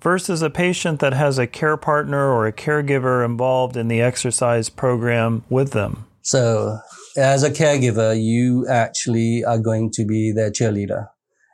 versus 0.00 0.40
a 0.42 0.50
patient 0.50 1.00
that 1.00 1.12
has 1.12 1.38
a 1.38 1.46
care 1.46 1.76
partner 1.76 2.32
or 2.32 2.46
a 2.46 2.52
caregiver 2.52 3.24
involved 3.24 3.76
in 3.76 3.88
the 3.88 4.00
exercise 4.00 4.68
program 4.68 5.44
with 5.50 5.72
them? 5.72 6.06
So, 6.22 6.78
as 7.16 7.42
a 7.42 7.50
caregiver, 7.50 8.18
you 8.18 8.66
actually 8.68 9.44
are 9.44 9.58
going 9.58 9.90
to 9.92 10.04
be 10.06 10.32
their 10.32 10.50
cheerleader 10.50 11.08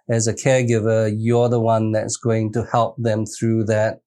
as 0.08 0.26
a 0.26 0.34
caregiver, 0.34 1.14
you're 1.14 1.48
the 1.48 1.60
one 1.60 1.92
that's 1.92 2.16
going 2.16 2.52
to 2.54 2.64
help 2.64 2.96
them 2.96 3.26
through 3.26 3.64
that 3.64 4.00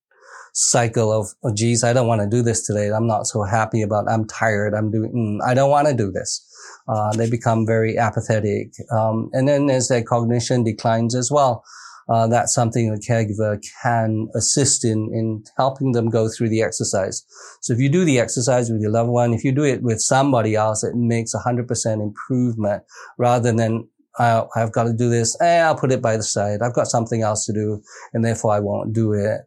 cycle 0.54 1.12
of, 1.12 1.28
oh, 1.44 1.54
geez, 1.54 1.84
I 1.84 1.94
don't 1.94 2.08
want 2.08 2.22
to 2.22 2.28
do 2.28 2.42
this 2.42 2.66
today. 2.66 2.90
I'm 2.90 3.08
not 3.08 3.28
so 3.28 3.44
happy 3.44 3.82
about, 3.82 4.10
I'm 4.10 4.28
tired. 4.28 4.74
I'm 4.74 4.92
doing, 4.92 5.12
mm, 5.12 5.48
I 5.48 5.54
don't 5.54 5.70
want 5.70 5.88
to 5.88 5.94
do 5.94 6.12
this. 6.12 6.48
Uh, 6.88 7.12
they 7.16 7.30
become 7.30 7.66
very 7.66 7.98
apathetic. 7.98 8.74
Um, 8.92 9.30
and 9.34 9.48
then 9.48 9.70
as 9.70 9.88
their 9.88 10.04
cognition 10.04 10.64
declines 10.64 11.16
as 11.16 11.32
well, 11.32 11.64
uh, 12.10 12.28
that's 12.28 12.54
something 12.54 12.90
a 12.90 13.12
caregiver 13.12 13.64
can 13.82 14.28
assist 14.36 14.84
in, 14.84 15.10
in 15.14 15.44
helping 15.56 15.94
them 15.94 16.10
go 16.10 16.28
through 16.28 16.50
the 16.50 16.62
exercise. 16.62 17.24
So 17.62 17.74
if 17.74 17.80
you 17.80 17.90
do 17.90 18.04
the 18.04 18.20
exercise 18.20 18.70
with 18.70 18.82
your 18.82 18.92
loved 18.92 19.10
one, 19.10 19.34
if 19.34 19.44
you 19.44 19.52
do 19.54 19.64
it 19.64 19.82
with 19.82 20.02
somebody 20.02 20.56
else, 20.56 20.84
it 20.84 20.96
makes 20.96 21.34
a 21.34 21.40
hundred 21.40 21.68
percent 21.68 22.02
improvement 22.02 22.84
rather 23.18 23.54
than 23.54 23.88
I, 24.20 24.44
have 24.56 24.74
got 24.74 24.84
to 24.86 24.94
do 24.94 25.10
this. 25.10 25.40
Eh, 25.42 25.62
I'll 25.62 25.78
put 25.78 25.92
it 25.92 26.02
by 26.02 26.18
the 26.18 26.24
side. 26.24 26.62
I've 26.62 26.74
got 26.74 26.88
something 26.88 27.22
else 27.22 27.46
to 27.46 27.54
do 27.54 27.82
and 28.14 28.26
therefore 28.26 28.54
I 28.54 28.60
won't 28.60 28.94
do 28.94 29.14
it. 29.14 29.42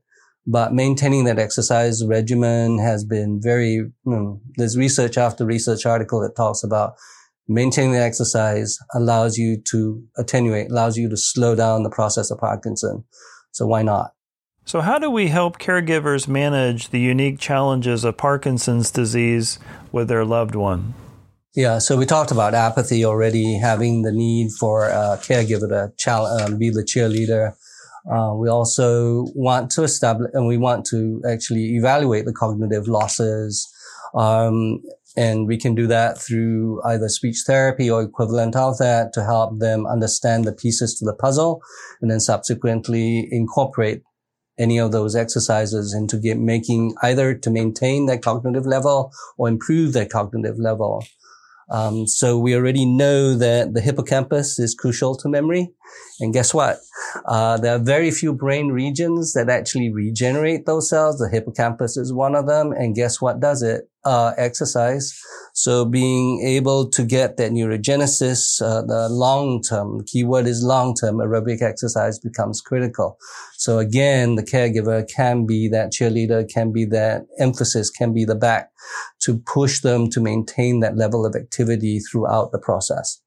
But 0.46 0.74
maintaining 0.74 1.24
that 1.24 1.38
exercise 1.38 2.04
regimen 2.04 2.78
has 2.78 3.04
been 3.04 3.40
very, 3.42 3.72
you 3.72 3.92
know, 4.04 4.40
there's 4.56 4.76
research 4.76 5.16
after 5.16 5.46
research 5.46 5.86
article 5.86 6.20
that 6.20 6.36
talks 6.36 6.62
about 6.62 6.96
maintaining 7.48 7.92
the 7.92 8.00
exercise 8.00 8.78
allows 8.94 9.36
you 9.38 9.60
to 9.70 10.02
attenuate, 10.16 10.70
allows 10.70 10.96
you 10.96 11.08
to 11.08 11.16
slow 11.16 11.54
down 11.54 11.82
the 11.82 11.90
process 11.90 12.30
of 12.30 12.38
Parkinson. 12.38 13.04
So 13.52 13.66
why 13.66 13.82
not? 13.82 14.12
So, 14.66 14.80
how 14.80 14.98
do 14.98 15.10
we 15.10 15.28
help 15.28 15.58
caregivers 15.58 16.26
manage 16.26 16.88
the 16.88 16.98
unique 16.98 17.38
challenges 17.38 18.02
of 18.02 18.16
Parkinson's 18.16 18.90
disease 18.90 19.58
with 19.92 20.08
their 20.08 20.24
loved 20.24 20.54
one? 20.54 20.94
Yeah, 21.54 21.78
so 21.78 21.96
we 21.96 22.06
talked 22.06 22.30
about 22.30 22.54
apathy 22.54 23.04
already, 23.04 23.58
having 23.58 24.02
the 24.02 24.10
need 24.10 24.52
for 24.58 24.86
a 24.86 25.18
caregiver 25.22 25.68
to 25.68 25.92
chal- 25.98 26.26
um, 26.26 26.58
be 26.58 26.70
the 26.70 26.82
cheerleader. 26.82 27.52
Uh, 28.10 28.34
we 28.34 28.48
also 28.48 29.26
want 29.34 29.70
to 29.70 29.82
establish, 29.82 30.30
and 30.34 30.46
we 30.46 30.56
want 30.56 30.84
to 30.86 31.22
actually 31.28 31.76
evaluate 31.76 32.26
the 32.26 32.32
cognitive 32.32 32.86
losses. 32.86 33.66
Um, 34.14 34.82
and 35.16 35.46
we 35.46 35.56
can 35.56 35.74
do 35.74 35.86
that 35.86 36.18
through 36.18 36.82
either 36.84 37.08
speech 37.08 37.44
therapy 37.46 37.88
or 37.88 38.02
equivalent 38.02 38.56
of 38.56 38.78
that 38.78 39.12
to 39.12 39.24
help 39.24 39.58
them 39.58 39.86
understand 39.86 40.44
the 40.44 40.52
pieces 40.52 40.98
to 40.98 41.04
the 41.04 41.14
puzzle 41.14 41.62
and 42.02 42.10
then 42.10 42.20
subsequently 42.20 43.28
incorporate 43.30 44.02
any 44.58 44.78
of 44.78 44.92
those 44.92 45.16
exercises 45.16 45.94
into 45.94 46.16
get, 46.18 46.38
making 46.38 46.94
either 47.02 47.34
to 47.34 47.50
maintain 47.50 48.06
their 48.06 48.18
cognitive 48.18 48.66
level 48.66 49.12
or 49.36 49.48
improve 49.48 49.92
their 49.92 50.06
cognitive 50.06 50.58
level. 50.58 51.04
Um, 51.70 52.06
so 52.06 52.38
we 52.38 52.54
already 52.54 52.84
know 52.84 53.34
that 53.34 53.74
the 53.74 53.80
hippocampus 53.80 54.58
is 54.58 54.74
crucial 54.74 55.16
to 55.16 55.28
memory. 55.28 55.70
And 56.20 56.32
guess 56.32 56.52
what? 56.52 56.78
Uh, 57.26 57.56
there 57.56 57.74
are 57.74 57.78
very 57.78 58.10
few 58.10 58.32
brain 58.32 58.68
regions 58.68 59.32
that 59.32 59.48
actually 59.48 59.92
regenerate 59.92 60.66
those 60.66 60.90
cells. 60.90 61.18
The 61.18 61.28
hippocampus 61.28 61.96
is 61.96 62.12
one 62.12 62.34
of 62.34 62.46
them. 62.46 62.72
And 62.72 62.94
guess 62.94 63.20
what 63.20 63.40
does 63.40 63.62
it? 63.62 63.88
Uh, 64.06 64.34
exercise. 64.36 65.18
So 65.54 65.86
being 65.86 66.42
able 66.44 66.90
to 66.90 67.06
get 67.06 67.38
that 67.38 67.52
neurogenesis, 67.52 68.60
uh, 68.60 68.82
the 68.82 69.08
long 69.08 69.62
term, 69.62 70.04
keyword 70.04 70.46
is 70.46 70.62
long 70.62 70.94
term 70.94 71.16
aerobic 71.16 71.62
exercise 71.62 72.18
becomes 72.18 72.60
critical. 72.60 73.16
So 73.56 73.78
again, 73.78 74.34
the 74.34 74.42
caregiver 74.42 75.08
can 75.08 75.46
be 75.46 75.68
that 75.68 75.90
cheerleader, 75.90 76.46
can 76.46 76.70
be 76.70 76.84
that 76.86 77.22
emphasis, 77.38 77.88
can 77.88 78.12
be 78.12 78.26
the 78.26 78.34
back 78.34 78.72
to 79.20 79.38
push 79.38 79.80
them 79.80 80.10
to 80.10 80.20
maintain 80.20 80.80
that 80.80 80.98
level 80.98 81.24
of 81.24 81.34
activity 81.34 81.98
throughout 81.98 82.52
the 82.52 82.58
process. 82.58 83.22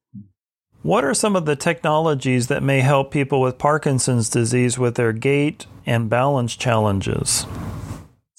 What 0.82 1.04
are 1.04 1.14
some 1.14 1.34
of 1.34 1.44
the 1.44 1.56
technologies 1.56 2.46
that 2.46 2.62
may 2.62 2.82
help 2.82 3.10
people 3.10 3.40
with 3.40 3.58
Parkinson's 3.58 4.30
disease 4.30 4.78
with 4.78 4.94
their 4.94 5.12
gait 5.12 5.66
and 5.84 6.08
balance 6.08 6.54
challenges? 6.54 7.46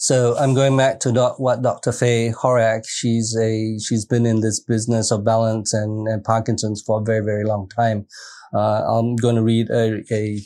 So 0.02 0.38
I'm 0.38 0.54
going 0.54 0.78
back 0.78 1.02
to 1.02 1.12
doc, 1.12 1.40
what 1.40 1.62
Dr. 1.62 1.92
Fay 1.92 2.32
Horak, 2.32 2.88
she's 2.88 3.36
a, 3.36 3.78
she's 3.80 4.06
been 4.06 4.26
in 4.26 4.40
this 4.40 4.58
business 4.58 5.12
of 5.12 5.26
balance 5.26 5.74
and, 5.74 6.08
and 6.08 6.24
Parkinson's 6.24 6.82
for 6.82 7.02
a 7.02 7.04
very, 7.04 7.20
very 7.20 7.44
long 7.44 7.68
time. 7.68 8.08
Uh, 8.54 8.82
I'm 8.88 9.18
going 9.18 9.36
to 9.36 9.44
read 9.44 9.70
a, 9.70 10.02
a 10.10 10.40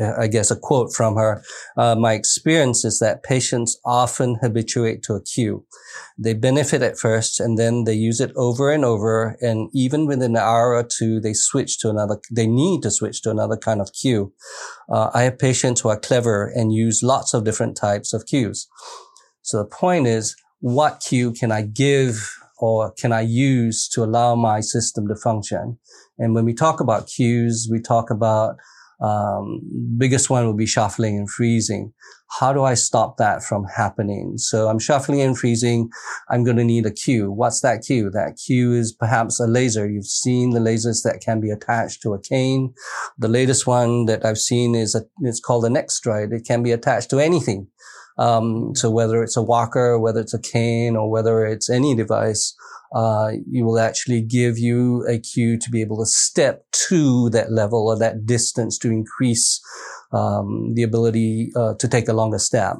I 0.00 0.26
guess, 0.26 0.50
a 0.50 0.56
quote 0.56 0.94
from 0.94 1.16
her. 1.16 1.42
Uh, 1.76 1.94
my 1.94 2.14
experience 2.14 2.84
is 2.84 2.98
that 3.00 3.22
patients 3.22 3.78
often 3.84 4.36
habituate 4.40 5.02
to 5.04 5.14
a 5.14 5.22
cue. 5.22 5.64
They 6.18 6.34
benefit 6.34 6.82
at 6.82 6.98
first 6.98 7.40
and 7.40 7.58
then 7.58 7.84
they 7.84 7.94
use 7.94 8.20
it 8.20 8.32
over 8.36 8.70
and 8.70 8.84
over. 8.84 9.36
And 9.40 9.68
even 9.72 10.06
within 10.06 10.32
an 10.32 10.42
hour 10.42 10.74
or 10.74 10.84
two, 10.84 11.20
they 11.20 11.34
switch 11.34 11.78
to 11.80 11.90
another, 11.90 12.20
they 12.30 12.46
need 12.46 12.82
to 12.82 12.90
switch 12.90 13.22
to 13.22 13.30
another 13.30 13.56
kind 13.56 13.80
of 13.80 13.92
cue. 13.92 14.32
Uh, 14.88 15.10
I 15.14 15.22
have 15.22 15.38
patients 15.38 15.80
who 15.80 15.88
are 15.88 15.98
clever 15.98 16.46
and 16.54 16.72
use 16.72 17.02
lots 17.02 17.34
of 17.34 17.44
different 17.44 17.76
types 17.76 18.12
of 18.12 18.26
cues. 18.26 18.68
So 19.42 19.58
the 19.58 19.68
point 19.68 20.06
is, 20.06 20.36
what 20.60 21.02
cue 21.06 21.32
can 21.32 21.50
I 21.50 21.62
give 21.62 22.32
or 22.58 22.92
can 22.92 23.12
I 23.12 23.22
use 23.22 23.88
to 23.88 24.04
allow 24.04 24.36
my 24.36 24.60
system 24.60 25.08
to 25.08 25.16
function? 25.16 25.78
And 26.18 26.34
when 26.34 26.44
we 26.44 26.54
talk 26.54 26.78
about 26.78 27.08
cues, 27.08 27.68
we 27.70 27.80
talk 27.80 28.10
about 28.10 28.56
um, 29.02 29.60
biggest 29.98 30.30
one 30.30 30.46
will 30.46 30.56
be 30.56 30.66
shuffling 30.66 31.16
and 31.16 31.28
freezing. 31.28 31.92
How 32.38 32.52
do 32.52 32.62
I 32.62 32.74
stop 32.74 33.16
that 33.18 33.42
from 33.42 33.64
happening? 33.76 34.34
So 34.38 34.68
I'm 34.68 34.78
shuffling 34.78 35.20
and 35.20 35.36
freezing. 35.36 35.90
I'm 36.30 36.44
going 36.44 36.56
to 36.56 36.64
need 36.64 36.86
a 36.86 36.90
cue. 36.90 37.30
What's 37.30 37.60
that 37.60 37.82
cue? 37.84 38.10
That 38.10 38.38
cue 38.46 38.72
is 38.72 38.92
perhaps 38.92 39.40
a 39.40 39.46
laser. 39.46 39.90
You've 39.90 40.06
seen 40.06 40.50
the 40.50 40.60
lasers 40.60 41.02
that 41.02 41.20
can 41.22 41.40
be 41.40 41.50
attached 41.50 42.00
to 42.02 42.14
a 42.14 42.20
cane. 42.20 42.72
The 43.18 43.28
latest 43.28 43.66
one 43.66 44.06
that 44.06 44.24
I've 44.24 44.38
seen 44.38 44.74
is 44.74 44.94
a, 44.94 45.02
it's 45.20 45.40
called 45.40 45.64
a 45.64 45.70
Next 45.70 45.96
Stride. 45.96 46.32
It 46.32 46.46
can 46.46 46.62
be 46.62 46.72
attached 46.72 47.10
to 47.10 47.18
anything. 47.18 47.66
Um, 48.18 48.74
so 48.74 48.90
whether 48.90 49.22
it's 49.22 49.36
a 49.36 49.42
walker, 49.42 49.98
whether 49.98 50.20
it's 50.20 50.34
a 50.34 50.40
cane, 50.40 50.96
or 50.96 51.10
whether 51.10 51.44
it's 51.44 51.68
any 51.68 51.94
device, 51.94 52.54
uh, 52.94 53.32
you 53.50 53.64
will 53.64 53.78
actually 53.78 54.22
give 54.22 54.58
you 54.58 55.06
a 55.08 55.18
cue 55.18 55.58
to 55.58 55.70
be 55.70 55.80
able 55.80 55.98
to 55.98 56.06
step 56.06 56.64
to 56.88 57.30
that 57.30 57.50
level 57.50 57.88
or 57.88 57.98
that 57.98 58.26
distance 58.26 58.78
to 58.78 58.88
increase 58.90 59.60
um, 60.12 60.74
the 60.74 60.82
ability 60.82 61.50
uh, 61.56 61.74
to 61.78 61.88
take 61.88 62.08
a 62.08 62.12
longer 62.12 62.38
step. 62.38 62.76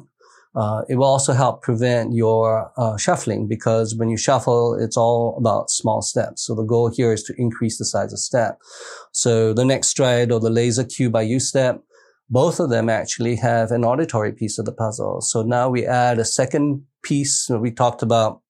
Uh, 0.55 0.83
it 0.87 0.95
will 0.95 1.05
also 1.05 1.33
help 1.33 1.63
prevent 1.63 2.13
your 2.13 2.71
uh, 2.77 2.95
shuffling 2.95 3.47
because 3.47 3.95
when 3.95 4.09
you 4.09 4.17
shuffle, 4.17 4.77
it's 4.79 4.95
all 4.95 5.35
about 5.35 5.71
small 5.71 6.01
steps. 6.01 6.45
So 6.45 6.53
the 6.53 6.63
goal 6.63 6.91
here 6.91 7.11
is 7.11 7.23
to 7.23 7.33
increase 7.37 7.79
the 7.79 7.85
size 7.85 8.13
of 8.13 8.19
step. 8.19 8.59
So 9.11 9.53
the 9.53 9.65
next 9.65 9.87
stride 9.87 10.31
or 10.31 10.39
the 10.39 10.51
laser 10.51 10.83
cue 10.83 11.09
by 11.09 11.23
U-Step, 11.23 11.81
both 12.29 12.59
of 12.59 12.69
them 12.69 12.87
actually 12.87 13.35
have 13.37 13.71
an 13.71 13.83
auditory 13.83 14.31
piece 14.31 14.59
of 14.59 14.65
the 14.65 14.71
puzzle. 14.71 15.21
So 15.21 15.41
now 15.41 15.69
we 15.69 15.87
add 15.87 16.19
a 16.19 16.25
second 16.25 16.83
piece. 17.01 17.49
We 17.49 17.71
talked 17.71 18.03
about 18.03 18.42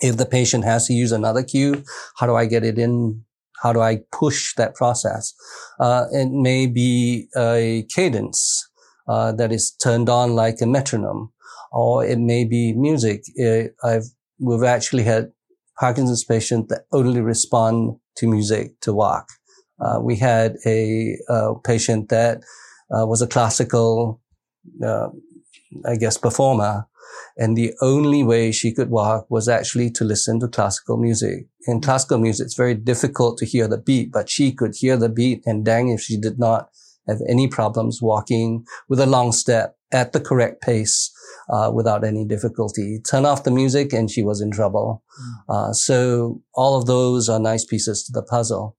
if 0.00 0.16
the 0.16 0.26
patient 0.26 0.64
has 0.64 0.86
to 0.86 0.92
use 0.92 1.12
another 1.12 1.42
cue, 1.42 1.82
how 2.18 2.26
do 2.26 2.34
I 2.34 2.46
get 2.46 2.64
it 2.64 2.78
in? 2.78 3.22
How 3.62 3.72
do 3.72 3.80
I 3.80 4.00
push 4.12 4.54
that 4.56 4.74
process? 4.74 5.34
Uh, 5.80 6.04
it 6.12 6.30
may 6.30 6.66
be 6.66 7.28
a 7.36 7.86
cadence 7.94 8.68
uh, 9.08 9.32
that 9.32 9.52
is 9.52 9.70
turned 9.70 10.08
on 10.08 10.34
like 10.34 10.60
a 10.60 10.66
metronome, 10.66 11.32
or 11.72 12.04
it 12.04 12.18
may 12.18 12.44
be 12.44 12.74
music. 12.74 13.22
It, 13.34 13.74
I've 13.82 14.04
we've 14.38 14.64
actually 14.64 15.04
had 15.04 15.32
Parkinson's 15.78 16.24
patients 16.24 16.68
that 16.68 16.84
only 16.92 17.20
respond 17.20 17.96
to 18.16 18.26
music 18.26 18.78
to 18.80 18.92
walk. 18.92 19.28
Uh, 19.80 20.00
we 20.02 20.16
had 20.16 20.56
a, 20.64 21.16
a 21.28 21.54
patient 21.64 22.08
that 22.08 22.38
uh, 22.90 23.06
was 23.06 23.20
a 23.20 23.26
classical, 23.26 24.20
uh, 24.84 25.08
I 25.86 25.96
guess, 25.96 26.16
performer 26.16 26.86
and 27.36 27.56
the 27.56 27.72
only 27.80 28.22
way 28.22 28.52
she 28.52 28.72
could 28.72 28.90
walk 28.90 29.26
was 29.30 29.48
actually 29.48 29.90
to 29.90 30.04
listen 30.04 30.40
to 30.40 30.48
classical 30.48 30.96
music. 30.96 31.46
In 31.66 31.80
classical 31.80 32.18
music, 32.18 32.46
it's 32.46 32.54
very 32.54 32.74
difficult 32.74 33.38
to 33.38 33.46
hear 33.46 33.68
the 33.68 33.78
beat, 33.78 34.12
but 34.12 34.30
she 34.30 34.52
could 34.52 34.74
hear 34.74 34.96
the 34.96 35.08
beat 35.08 35.42
and 35.46 35.64
dang 35.64 35.88
if 35.88 36.00
she 36.00 36.18
did 36.18 36.38
not 36.38 36.70
have 37.08 37.20
any 37.28 37.46
problems 37.48 38.00
walking 38.02 38.64
with 38.88 39.00
a 39.00 39.06
long 39.06 39.32
step 39.32 39.76
at 39.92 40.12
the 40.12 40.20
correct 40.20 40.60
pace 40.62 41.12
uh, 41.48 41.70
without 41.72 42.04
any 42.04 42.24
difficulty. 42.24 43.00
Turn 43.08 43.24
off 43.24 43.44
the 43.44 43.50
music 43.50 43.92
and 43.92 44.10
she 44.10 44.22
was 44.22 44.40
in 44.40 44.50
trouble. 44.50 45.02
Mm. 45.20 45.54
Uh, 45.54 45.72
so 45.72 46.42
all 46.54 46.76
of 46.76 46.86
those 46.86 47.28
are 47.28 47.38
nice 47.38 47.64
pieces 47.64 48.04
to 48.04 48.12
the 48.12 48.22
puzzle. 48.22 48.76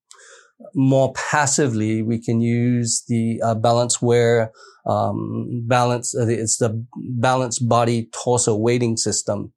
More 0.73 1.13
passively, 1.13 2.01
we 2.01 2.19
can 2.19 2.41
use 2.41 3.03
the 3.07 3.39
uh, 3.43 3.55
BalanceWear 3.55 4.49
um, 4.87 5.63
balance. 5.67 6.15
Uh, 6.15 6.27
it's 6.27 6.57
the 6.57 6.83
balance 6.95 7.59
body 7.59 8.09
torso 8.23 8.55
weighting 8.55 8.97
system. 8.97 9.53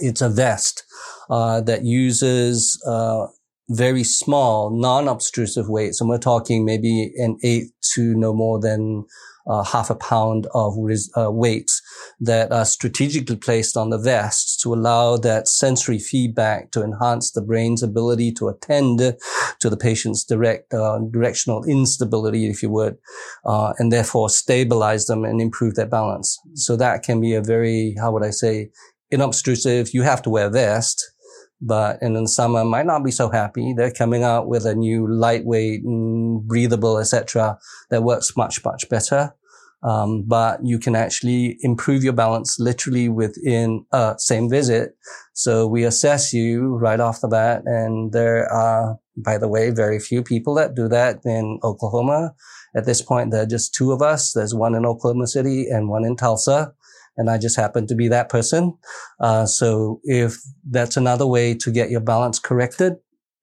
It's 0.00 0.20
a 0.20 0.28
vest 0.28 0.84
uh, 1.30 1.60
that 1.62 1.84
uses 1.84 2.80
uh, 2.86 3.26
very 3.70 4.04
small, 4.04 4.70
non-obtrusive 4.70 5.68
weights, 5.68 6.00
and 6.00 6.10
we're 6.10 6.18
talking 6.18 6.64
maybe 6.64 7.12
an 7.16 7.38
eighth 7.42 7.72
to 7.94 8.14
no 8.14 8.34
more 8.34 8.60
than 8.60 9.04
uh, 9.46 9.62
half 9.62 9.90
a 9.90 9.94
pound 9.94 10.46
of 10.54 10.74
res- 10.76 11.10
uh, 11.16 11.30
weights 11.30 11.79
that 12.20 12.52
are 12.52 12.64
strategically 12.64 13.36
placed 13.36 13.76
on 13.76 13.90
the 13.90 13.98
vest 13.98 14.60
to 14.60 14.74
allow 14.74 15.16
that 15.16 15.48
sensory 15.48 15.98
feedback 15.98 16.70
to 16.72 16.82
enhance 16.82 17.30
the 17.30 17.42
brain's 17.42 17.82
ability 17.82 18.32
to 18.32 18.48
attend 18.48 18.98
to 18.98 19.70
the 19.70 19.76
patient's 19.76 20.24
direct 20.24 20.72
uh, 20.72 20.98
directional 21.10 21.64
instability, 21.64 22.48
if 22.48 22.62
you 22.62 22.70
would, 22.70 22.96
uh, 23.44 23.72
and 23.78 23.92
therefore 23.92 24.28
stabilize 24.28 25.06
them 25.06 25.24
and 25.24 25.40
improve 25.40 25.74
their 25.74 25.86
balance. 25.86 26.38
So 26.54 26.76
that 26.76 27.02
can 27.02 27.20
be 27.20 27.34
a 27.34 27.42
very, 27.42 27.94
how 27.98 28.12
would 28.12 28.24
I 28.24 28.30
say, 28.30 28.70
inobtrusive. 29.12 29.92
You 29.92 30.02
have 30.02 30.22
to 30.22 30.30
wear 30.30 30.46
a 30.46 30.50
vest 30.50 31.12
but 31.60 31.98
in 32.00 32.14
the 32.14 32.26
summer 32.26 32.64
might 32.64 32.86
not 32.86 33.04
be 33.04 33.10
so 33.10 33.28
happy. 33.28 33.74
They're 33.76 33.92
coming 33.92 34.22
out 34.22 34.48
with 34.48 34.64
a 34.64 34.74
new 34.74 35.06
lightweight, 35.06 35.82
breathable, 35.84 36.98
etc. 36.98 37.58
that 37.90 38.02
works 38.02 38.36
much 38.36 38.64
much 38.64 38.88
better. 38.88 39.34
Um, 39.82 40.24
but 40.26 40.60
you 40.62 40.78
can 40.78 40.94
actually 40.94 41.56
improve 41.60 42.04
your 42.04 42.12
balance 42.12 42.58
literally 42.58 43.08
within 43.08 43.86
a 43.92 44.14
same 44.18 44.50
visit. 44.50 44.90
So 45.32 45.66
we 45.66 45.84
assess 45.84 46.32
you 46.32 46.76
right 46.76 47.00
off 47.00 47.20
the 47.20 47.28
bat, 47.28 47.62
and 47.64 48.12
there 48.12 48.50
are, 48.52 48.98
by 49.16 49.38
the 49.38 49.48
way, 49.48 49.70
very 49.70 49.98
few 49.98 50.22
people 50.22 50.54
that 50.54 50.74
do 50.74 50.88
that 50.88 51.20
in 51.24 51.58
Oklahoma. 51.62 52.34
At 52.76 52.86
this 52.86 53.02
point, 53.02 53.30
there 53.30 53.42
are 53.42 53.46
just 53.46 53.74
two 53.74 53.92
of 53.92 54.02
us. 54.02 54.32
There's 54.32 54.54
one 54.54 54.74
in 54.74 54.86
Oklahoma 54.86 55.26
City 55.26 55.66
and 55.68 55.88
one 55.88 56.04
in 56.04 56.16
Tulsa 56.16 56.72
and 57.16 57.30
I 57.30 57.36
just 57.36 57.56
happen 57.56 57.86
to 57.88 57.94
be 57.94 58.08
that 58.08 58.28
person. 58.28 58.78
Uh, 59.20 59.44
so 59.44 60.00
if 60.04 60.36
that's 60.68 60.96
another 60.96 61.26
way 61.26 61.54
to 61.54 61.70
get 61.70 61.90
your 61.90 62.00
balance 62.00 62.38
corrected, 62.38 62.94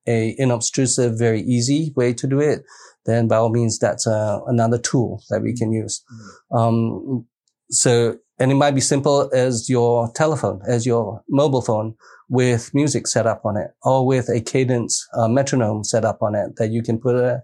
a 0.08 0.36
inobtrusive, 0.39 1.17
very 1.17 1.41
easy 1.41 1.93
way 1.96 2.13
to 2.13 2.28
do 2.28 2.39
it, 2.39 2.63
then 3.06 3.28
by 3.28 3.38
all 3.38 3.50
means, 3.50 3.80
that's 3.80 4.06
uh, 4.06 4.39
another 4.48 4.78
tool 4.78 5.24
that 5.30 5.41
we 5.41 5.54
can 5.56 5.72
use. 5.72 6.04
Mm-hmm. 6.12 6.58
Um, 6.58 7.26
so, 7.70 8.17
and 8.39 8.52
it 8.52 8.56
might 8.56 8.76
be 8.76 8.82
simple 8.82 9.30
as 9.34 9.70
your 9.70 10.12
telephone, 10.13 10.62
as 10.67 10.86
your 10.86 11.24
mobile 11.28 11.62
phone 11.62 11.96
with 12.30 12.74
music 12.74 13.08
set 13.08 13.26
up 13.26 13.46
on 13.46 13.56
it 13.56 13.72
or 13.84 14.06
with 14.06 14.30
a 14.30 14.41
cadence 14.41 15.08
uh, 15.13 15.28
metronome 15.28 15.84
set 15.84 16.04
up 16.04 16.22
on 16.22 16.36
it 16.36 16.58
that 16.58 16.72
you 16.72 16.84
can 16.84 17.00
put 17.00 17.15
a, 17.15 17.41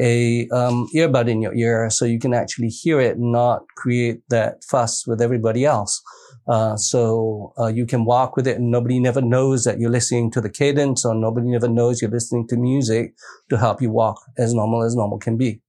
a 0.00 0.48
um, 0.48 0.88
earbud 0.94 1.28
in 1.28 1.42
your 1.42 1.54
ear 1.54 1.90
so 1.90 2.04
you 2.04 2.18
can 2.18 2.32
actually 2.32 2.68
hear 2.68 2.98
it 2.98 3.18
not 3.18 3.62
create 3.76 4.22
that 4.30 4.64
fuss 4.64 5.06
with 5.06 5.20
everybody 5.20 5.64
else. 5.64 6.02
Uh, 6.46 6.76
so 6.76 7.52
uh, 7.58 7.66
you 7.66 7.86
can 7.86 8.04
walk 8.04 8.36
with 8.36 8.46
it 8.46 8.58
and 8.58 8.70
nobody 8.70 9.00
never 9.00 9.22
knows 9.22 9.64
that 9.64 9.78
you're 9.78 9.90
listening 9.90 10.30
to 10.30 10.40
the 10.40 10.50
cadence 10.50 11.04
or 11.04 11.14
nobody 11.14 11.48
never 11.48 11.68
knows 11.68 12.02
you're 12.02 12.10
listening 12.10 12.46
to 12.46 12.56
music 12.56 13.14
to 13.48 13.56
help 13.56 13.80
you 13.80 13.90
walk 13.90 14.20
as 14.36 14.52
normal 14.52 14.82
as 14.82 14.94
normal 14.94 15.18
can 15.18 15.36
be. 15.36 15.60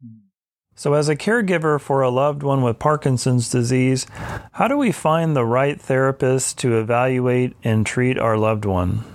So, 0.77 0.93
as 0.93 1.07
a 1.07 1.15
caregiver 1.15 1.79
for 1.79 2.01
a 2.01 2.09
loved 2.09 2.43
one 2.43 2.61
with 2.61 2.79
Parkinson's 2.79 3.49
disease, 3.49 4.05
how 4.51 4.67
do 4.67 4.77
we 4.77 4.91
find 4.91 5.33
the 5.33 5.45
right 5.45 5.79
therapist 5.79 6.57
to 6.59 6.77
evaluate 6.77 7.55
and 7.63 7.85
treat 7.85 8.19
our 8.19 8.37
loved 8.37 8.65
one? 8.65 9.05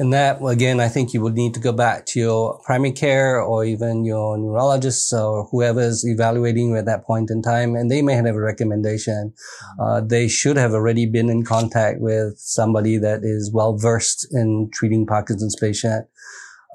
And 0.00 0.12
that, 0.12 0.38
again, 0.40 0.78
I 0.78 0.86
think 0.86 1.12
you 1.12 1.20
would 1.22 1.34
need 1.34 1.54
to 1.54 1.60
go 1.60 1.72
back 1.72 2.06
to 2.06 2.20
your 2.20 2.60
primary 2.64 2.92
care 2.92 3.40
or 3.40 3.64
even 3.64 4.04
your 4.04 4.38
neurologist 4.38 5.12
or 5.12 5.48
whoever's 5.50 6.06
evaluating 6.06 6.68
you 6.68 6.76
at 6.76 6.86
that 6.86 7.04
point 7.04 7.32
in 7.32 7.42
time, 7.42 7.74
and 7.74 7.90
they 7.90 8.00
may 8.00 8.14
have 8.14 8.26
a 8.26 8.40
recommendation. 8.40 9.34
Uh, 9.80 10.00
they 10.00 10.28
should 10.28 10.56
have 10.56 10.72
already 10.72 11.04
been 11.04 11.28
in 11.28 11.44
contact 11.44 12.00
with 12.00 12.38
somebody 12.38 12.96
that 12.96 13.20
is 13.24 13.50
well 13.52 13.76
versed 13.76 14.24
in 14.30 14.70
treating 14.72 15.04
Parkinson's 15.04 15.56
patient. 15.60 16.06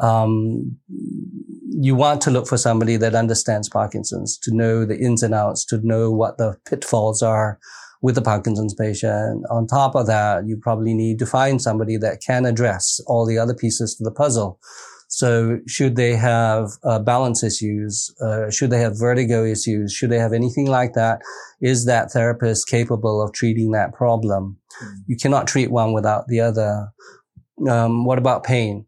Um, 0.01 0.77
you 1.69 1.95
want 1.95 2.19
to 2.23 2.31
look 2.31 2.45
for 2.45 2.57
somebody 2.57 2.97
that 2.97 3.15
understands 3.15 3.69
Parkinson's, 3.69 4.37
to 4.39 4.53
know 4.53 4.83
the 4.83 4.97
ins 4.97 5.23
and 5.23 5.33
outs, 5.33 5.63
to 5.65 5.79
know 5.81 6.11
what 6.11 6.37
the 6.37 6.57
pitfalls 6.65 7.21
are 7.21 7.57
with 8.03 8.15
the 8.15 8.21
Parkinson's 8.21 8.75
patient. 8.75 9.45
On 9.49 9.65
top 9.65 9.95
of 9.95 10.05
that, 10.07 10.45
you 10.45 10.57
probably 10.57 10.93
need 10.93 11.17
to 11.19 11.25
find 11.25 11.61
somebody 11.61 11.97
that 11.97 12.21
can 12.21 12.45
address 12.45 12.99
all 13.07 13.25
the 13.25 13.39
other 13.39 13.55
pieces 13.55 13.95
to 13.95 14.03
the 14.03 14.11
puzzle. 14.11 14.59
So 15.07 15.59
should 15.67 15.95
they 15.95 16.15
have 16.15 16.71
uh, 16.83 16.99
balance 16.99 17.43
issues? 17.43 18.13
Uh, 18.19 18.49
should 18.49 18.71
they 18.71 18.79
have 18.79 18.99
vertigo 18.99 19.45
issues? 19.45 19.93
Should 19.93 20.09
they 20.09 20.19
have 20.19 20.33
anything 20.33 20.67
like 20.67 20.93
that? 20.93 21.21
Is 21.61 21.85
that 21.85 22.11
therapist 22.11 22.67
capable 22.67 23.21
of 23.21 23.31
treating 23.31 23.71
that 23.71 23.93
problem? 23.93 24.57
Mm. 24.83 24.95
You 25.07 25.15
cannot 25.15 25.47
treat 25.47 25.71
one 25.71 25.93
without 25.93 26.27
the 26.27 26.41
other. 26.41 26.89
Um, 27.69 28.03
what 28.03 28.17
about 28.17 28.43
pain? 28.43 28.85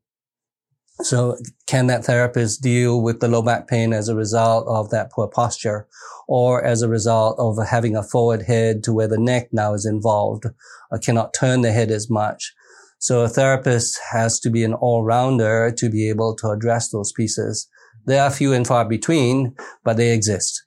So 1.01 1.37
can 1.67 1.87
that 1.87 2.05
therapist 2.05 2.61
deal 2.61 3.01
with 3.01 3.19
the 3.19 3.27
low 3.27 3.41
back 3.41 3.67
pain 3.67 3.91
as 3.91 4.07
a 4.07 4.15
result 4.15 4.65
of 4.67 4.89
that 4.91 5.11
poor 5.11 5.27
posture 5.27 5.87
or 6.27 6.63
as 6.63 6.81
a 6.81 6.89
result 6.89 7.35
of 7.37 7.57
having 7.67 7.95
a 7.95 8.03
forward 8.03 8.43
head 8.43 8.83
to 8.83 8.93
where 8.93 9.07
the 9.07 9.19
neck 9.19 9.49
now 9.51 9.73
is 9.73 9.85
involved, 9.85 10.45
or 10.89 10.97
cannot 10.97 11.33
turn 11.33 11.61
the 11.61 11.71
head 11.71 11.91
as 11.91 12.09
much? 12.09 12.53
So 12.97 13.21
a 13.21 13.29
therapist 13.29 13.99
has 14.11 14.39
to 14.39 14.49
be 14.49 14.63
an 14.63 14.73
all-rounder 14.73 15.71
to 15.77 15.89
be 15.89 16.09
able 16.09 16.35
to 16.37 16.49
address 16.49 16.89
those 16.89 17.11
pieces. 17.11 17.67
They 18.07 18.17
are 18.17 18.31
few 18.31 18.53
and 18.53 18.65
far 18.65 18.85
between, 18.85 19.53
but 19.83 19.97
they 19.97 20.11
exist. 20.11 20.63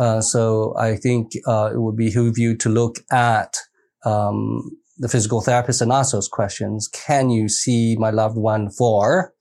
Uh, 0.00 0.20
so 0.22 0.74
I 0.78 0.96
think 0.96 1.32
uh, 1.46 1.72
it 1.74 1.80
would 1.80 1.96
behoove 1.96 2.38
you 2.38 2.56
to 2.58 2.68
look 2.68 3.00
at 3.10 3.58
um, 4.06 4.70
the 4.96 5.08
physical 5.08 5.42
therapist 5.42 5.82
and 5.82 5.92
ask 5.92 6.12
those 6.12 6.28
questions. 6.28 6.88
Can 6.88 7.28
you 7.28 7.48
see 7.48 7.96
my 7.98 8.10
loved 8.10 8.38
one 8.38 8.70
for 8.70 9.33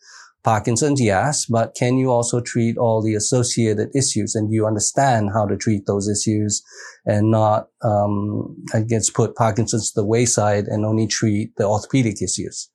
Parkinson's, 0.43 1.01
yes, 1.01 1.45
but 1.45 1.73
can 1.75 1.97
you 1.97 2.11
also 2.11 2.41
treat 2.41 2.77
all 2.77 3.01
the 3.01 3.15
associated 3.15 3.89
issues 3.95 4.35
and 4.35 4.51
you 4.51 4.65
understand 4.65 5.31
how 5.33 5.45
to 5.45 5.55
treat 5.55 5.85
those 5.85 6.09
issues 6.09 6.61
and 7.05 7.31
not, 7.31 7.69
um, 7.83 8.55
I 8.73 8.81
guess, 8.81 9.09
put 9.09 9.35
Parkinson's 9.35 9.91
to 9.91 10.01
the 10.01 10.05
wayside 10.05 10.65
and 10.65 10.85
only 10.85 11.07
treat 11.07 11.55
the 11.55 11.65
orthopedic 11.65 12.21
issues? 12.21 12.69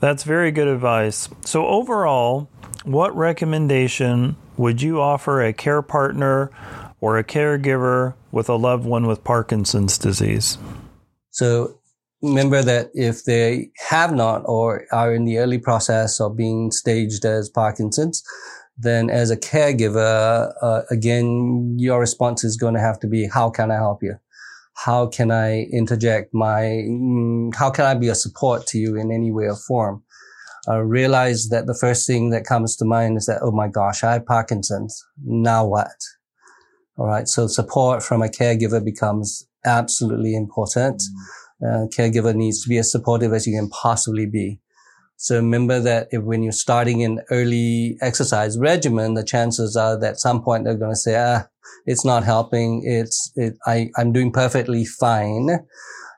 That's 0.00 0.24
very 0.24 0.50
good 0.50 0.68
advice. 0.68 1.28
So, 1.42 1.66
overall, 1.66 2.48
what 2.84 3.16
recommendation 3.16 4.36
would 4.56 4.82
you 4.82 5.00
offer 5.00 5.42
a 5.42 5.52
care 5.52 5.82
partner 5.82 6.50
or 7.00 7.18
a 7.18 7.24
caregiver 7.24 8.14
with 8.30 8.48
a 8.48 8.56
loved 8.56 8.84
one 8.84 9.06
with 9.06 9.22
Parkinson's 9.22 9.98
disease? 9.98 10.58
So 11.30 11.75
remember 12.22 12.62
that 12.62 12.90
if 12.94 13.24
they 13.24 13.70
have 13.88 14.14
not 14.14 14.42
or 14.46 14.86
are 14.92 15.14
in 15.14 15.24
the 15.24 15.38
early 15.38 15.58
process 15.58 16.20
of 16.20 16.36
being 16.36 16.70
staged 16.70 17.24
as 17.24 17.48
Parkinson's, 17.48 18.22
then 18.78 19.08
as 19.10 19.30
a 19.30 19.36
caregiver, 19.36 20.52
uh, 20.62 20.82
again, 20.90 21.76
your 21.78 22.00
response 22.00 22.44
is 22.44 22.56
going 22.56 22.74
to 22.74 22.80
have 22.80 22.98
to 23.00 23.06
be, 23.06 23.26
how 23.26 23.50
can 23.50 23.70
I 23.70 23.76
help 23.76 24.02
you? 24.02 24.16
How 24.74 25.06
can 25.06 25.30
I 25.30 25.62
interject 25.72 26.34
my, 26.34 26.84
mm, 26.86 27.54
how 27.54 27.70
can 27.70 27.86
I 27.86 27.94
be 27.94 28.08
a 28.08 28.14
support 28.14 28.66
to 28.68 28.78
you 28.78 28.96
in 28.96 29.10
any 29.10 29.32
way 29.32 29.46
or 29.46 29.56
form? 29.56 30.02
Uh, 30.68 30.80
realize 30.80 31.48
that 31.48 31.66
the 31.66 31.78
first 31.80 32.06
thing 32.06 32.30
that 32.30 32.44
comes 32.44 32.76
to 32.76 32.84
mind 32.84 33.16
is 33.16 33.26
that, 33.26 33.40
oh 33.40 33.52
my 33.52 33.68
gosh, 33.68 34.02
I 34.02 34.14
have 34.14 34.26
Parkinson's. 34.26 35.02
Now 35.24 35.64
what? 35.64 35.96
All 36.98 37.06
right. 37.06 37.28
So 37.28 37.46
support 37.46 38.02
from 38.02 38.20
a 38.20 38.28
caregiver 38.28 38.84
becomes 38.84 39.46
absolutely 39.64 40.34
important. 40.34 41.00
Mm. 41.00 41.45
Uh, 41.62 41.86
caregiver 41.96 42.34
needs 42.34 42.62
to 42.62 42.68
be 42.68 42.78
as 42.78 42.92
supportive 42.92 43.32
as 43.32 43.46
you 43.46 43.58
can 43.58 43.68
possibly 43.70 44.26
be. 44.26 44.60
So 45.16 45.36
remember 45.36 45.80
that 45.80 46.08
if 46.10 46.22
when 46.22 46.42
you're 46.42 46.52
starting 46.52 47.02
an 47.02 47.22
early 47.30 47.96
exercise 48.02 48.58
regimen, 48.58 49.14
the 49.14 49.24
chances 49.24 49.74
are 49.74 49.98
that 49.98 50.10
at 50.10 50.20
some 50.20 50.42
point 50.42 50.64
they're 50.64 50.76
going 50.76 50.92
to 50.92 50.96
say, 50.96 51.16
ah, 51.16 51.46
it's 51.86 52.04
not 52.04 52.24
helping. 52.24 52.82
It's, 52.84 53.32
it, 53.36 53.54
I, 53.66 53.88
I'm 53.96 54.12
doing 54.12 54.30
perfectly 54.30 54.84
fine. 54.84 55.48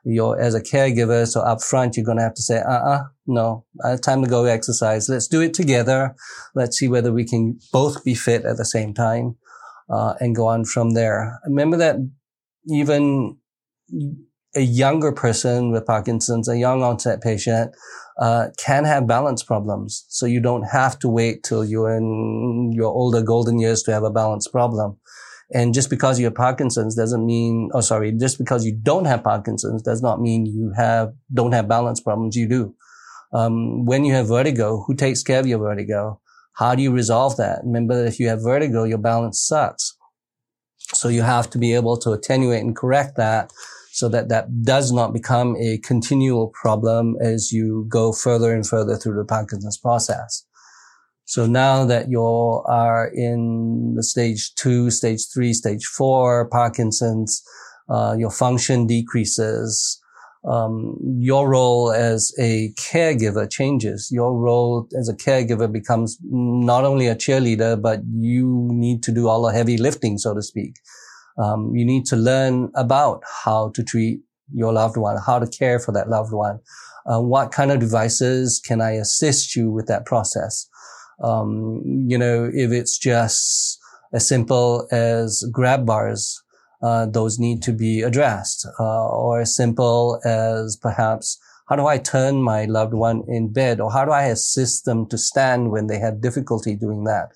You're 0.03 0.37
as 0.39 0.53
a 0.53 0.61
caregiver. 0.61 1.25
So 1.27 1.39
up 1.39 1.61
front, 1.61 1.95
you're 1.95 2.05
going 2.05 2.17
to 2.17 2.23
have 2.23 2.33
to 2.33 2.41
say, 2.41 2.57
uh-uh, 2.57 3.03
no, 3.27 3.65
uh, 3.83 3.95
time 3.97 4.21
to 4.23 4.29
go 4.29 4.43
exercise. 4.45 5.07
Let's 5.07 5.27
do 5.27 5.41
it 5.41 5.53
together. 5.53 6.15
Let's 6.53 6.77
see 6.77 6.89
whether 6.89 7.13
we 7.13 7.25
can 7.25 7.59
both 7.71 8.03
be 8.03 8.15
fit 8.15 8.43
at 8.43 8.57
the 8.57 8.65
same 8.65 8.93
time, 8.93 9.37
uh, 9.89 10.15
and 10.19 10.35
go 10.35 10.47
on 10.47 10.65
from 10.65 10.91
there. 10.91 11.39
Remember 11.45 11.77
that 11.77 11.97
even 12.67 13.37
a 14.55 14.61
younger 14.61 15.11
person 15.11 15.71
with 15.71 15.85
Parkinson's, 15.85 16.47
a 16.47 16.57
young 16.57 16.83
onset 16.83 17.21
patient, 17.21 17.75
uh, 18.19 18.47
can 18.57 18.83
have 18.83 19.07
balance 19.07 19.43
problems. 19.43 20.05
So 20.09 20.25
you 20.25 20.41
don't 20.41 20.63
have 20.63 20.99
to 20.99 21.09
wait 21.09 21.43
till 21.43 21.63
you're 21.63 21.95
in 21.95 22.71
your 22.73 22.87
older 22.87 23.21
golden 23.21 23.59
years 23.59 23.83
to 23.83 23.93
have 23.93 24.03
a 24.03 24.11
balance 24.11 24.47
problem. 24.47 24.97
And 25.51 25.73
just 25.73 25.89
because 25.89 26.19
you 26.19 26.25
have 26.25 26.35
Parkinson's 26.35 26.95
doesn't 26.95 27.25
mean, 27.25 27.69
oh, 27.73 27.81
sorry, 27.81 28.11
just 28.11 28.37
because 28.37 28.65
you 28.65 28.77
don't 28.81 29.05
have 29.05 29.23
Parkinson's 29.23 29.81
does 29.81 30.01
not 30.01 30.21
mean 30.21 30.45
you 30.45 30.71
have, 30.75 31.13
don't 31.33 31.53
have 31.53 31.67
balance 31.67 32.01
problems. 32.01 32.35
You 32.35 32.47
do. 32.47 32.75
Um, 33.33 33.85
when 33.85 34.05
you 34.05 34.13
have 34.13 34.27
vertigo, 34.27 34.83
who 34.85 34.95
takes 34.95 35.23
care 35.23 35.39
of 35.39 35.47
your 35.47 35.59
vertigo? 35.59 36.19
How 36.53 36.75
do 36.75 36.83
you 36.83 36.91
resolve 36.91 37.37
that? 37.37 37.61
Remember 37.63 37.95
that 37.95 38.07
if 38.07 38.19
you 38.19 38.27
have 38.27 38.43
vertigo, 38.43 38.83
your 38.83 38.97
balance 38.97 39.41
sucks. 39.41 39.95
So 40.77 41.07
you 41.07 41.21
have 41.21 41.49
to 41.51 41.57
be 41.57 41.73
able 41.73 41.97
to 41.97 42.11
attenuate 42.11 42.63
and 42.63 42.75
correct 42.75 43.15
that 43.17 43.51
so 43.91 44.07
that 44.09 44.29
that 44.29 44.63
does 44.63 44.91
not 44.91 45.13
become 45.13 45.55
a 45.57 45.77
continual 45.79 46.51
problem 46.61 47.15
as 47.21 47.51
you 47.51 47.85
go 47.89 48.11
further 48.11 48.53
and 48.53 48.65
further 48.65 48.95
through 48.95 49.15
the 49.15 49.25
Parkinson's 49.25 49.77
process. 49.77 50.45
So 51.25 51.45
now 51.45 51.85
that 51.85 52.09
you 52.09 52.23
are 52.65 53.11
in 53.13 53.93
the 53.95 54.03
stage 54.03 54.53
two, 54.55 54.89
stage 54.89 55.21
three, 55.31 55.53
stage 55.53 55.85
four 55.85 56.49
Parkinson's, 56.49 57.43
uh, 57.87 58.15
your 58.17 58.31
function 58.31 58.87
decreases. 58.87 60.01
Um, 60.47 60.95
your 61.19 61.49
role 61.49 61.91
as 61.91 62.33
a 62.39 62.71
caregiver 62.79 63.51
changes. 63.51 64.09
Your 64.09 64.33
role 64.33 64.87
as 64.97 65.09
a 65.09 65.13
caregiver 65.13 65.69
becomes 65.69 66.17
not 66.23 66.85
only 66.85 67.07
a 67.07 67.15
cheerleader, 67.15 67.79
but 67.79 67.99
you 68.09 68.69
need 68.71 69.03
to 69.03 69.11
do 69.11 69.27
all 69.27 69.41
the 69.45 69.51
heavy 69.51 69.77
lifting, 69.77 70.17
so 70.17 70.33
to 70.33 70.41
speak. 70.41 70.75
Um, 71.39 71.71
you 71.73 71.85
need 71.85 72.05
to 72.07 72.15
learn 72.15 72.71
about 72.75 73.23
how 73.45 73.69
to 73.75 73.83
treat 73.83 74.19
your 74.53 74.73
loved 74.73 74.97
one, 74.97 75.17
how 75.25 75.39
to 75.39 75.47
care 75.47 75.79
for 75.79 75.91
that 75.93 76.09
loved 76.09 76.33
one. 76.33 76.59
Uh, 77.05 77.21
what 77.21 77.51
kind 77.51 77.71
of 77.71 77.79
devices 77.79 78.61
can 78.63 78.81
I 78.81 78.91
assist 78.91 79.55
you 79.55 79.71
with 79.71 79.87
that 79.87 80.05
process? 80.05 80.67
Um, 81.23 81.81
you 82.07 82.17
know, 82.17 82.49
if 82.53 82.71
it's 82.71 82.97
just 82.97 83.79
as 84.13 84.27
simple 84.27 84.87
as 84.91 85.43
grab 85.51 85.85
bars, 85.85 86.41
uh, 86.81 87.05
those 87.05 87.39
need 87.39 87.61
to 87.63 87.73
be 87.73 88.01
addressed, 88.01 88.67
uh, 88.79 89.07
or 89.07 89.41
as 89.41 89.55
simple 89.55 90.19
as 90.23 90.77
perhaps 90.77 91.37
how 91.67 91.75
do 91.75 91.85
I 91.85 91.99
turn 91.99 92.41
my 92.41 92.65
loved 92.65 92.93
one 92.93 93.23
in 93.27 93.53
bed, 93.53 93.79
or 93.79 93.91
how 93.91 94.03
do 94.03 94.11
I 94.11 94.23
assist 94.23 94.85
them 94.85 95.05
to 95.09 95.17
stand 95.17 95.71
when 95.71 95.87
they 95.87 95.99
have 95.99 96.21
difficulty 96.21 96.75
doing 96.75 97.03
that? 97.03 97.29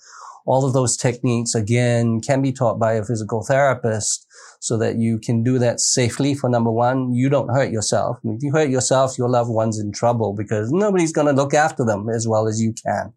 All 0.45 0.65
of 0.65 0.73
those 0.73 0.97
techniques 0.97 1.55
again 1.55 2.19
can 2.19 2.41
be 2.41 2.51
taught 2.51 2.79
by 2.79 2.93
a 2.93 3.05
physical 3.05 3.43
therapist 3.43 4.25
so 4.59 4.77
that 4.77 4.97
you 4.97 5.19
can 5.19 5.43
do 5.43 5.59
that 5.59 5.79
safely 5.79 6.33
for 6.33 6.49
number 6.49 6.71
one. 6.71 7.13
You 7.13 7.29
don't 7.29 7.53
hurt 7.53 7.71
yourself. 7.71 8.17
If 8.23 8.43
you 8.43 8.51
hurt 8.51 8.69
yourself, 8.69 9.17
your 9.17 9.29
loved 9.29 9.49
one's 9.49 9.79
in 9.79 9.91
trouble 9.91 10.33
because 10.33 10.71
nobody's 10.71 11.13
going 11.13 11.27
to 11.27 11.33
look 11.33 11.53
after 11.53 11.85
them 11.85 12.07
as 12.09 12.27
well 12.27 12.47
as 12.47 12.61
you 12.61 12.73
can. 12.85 13.13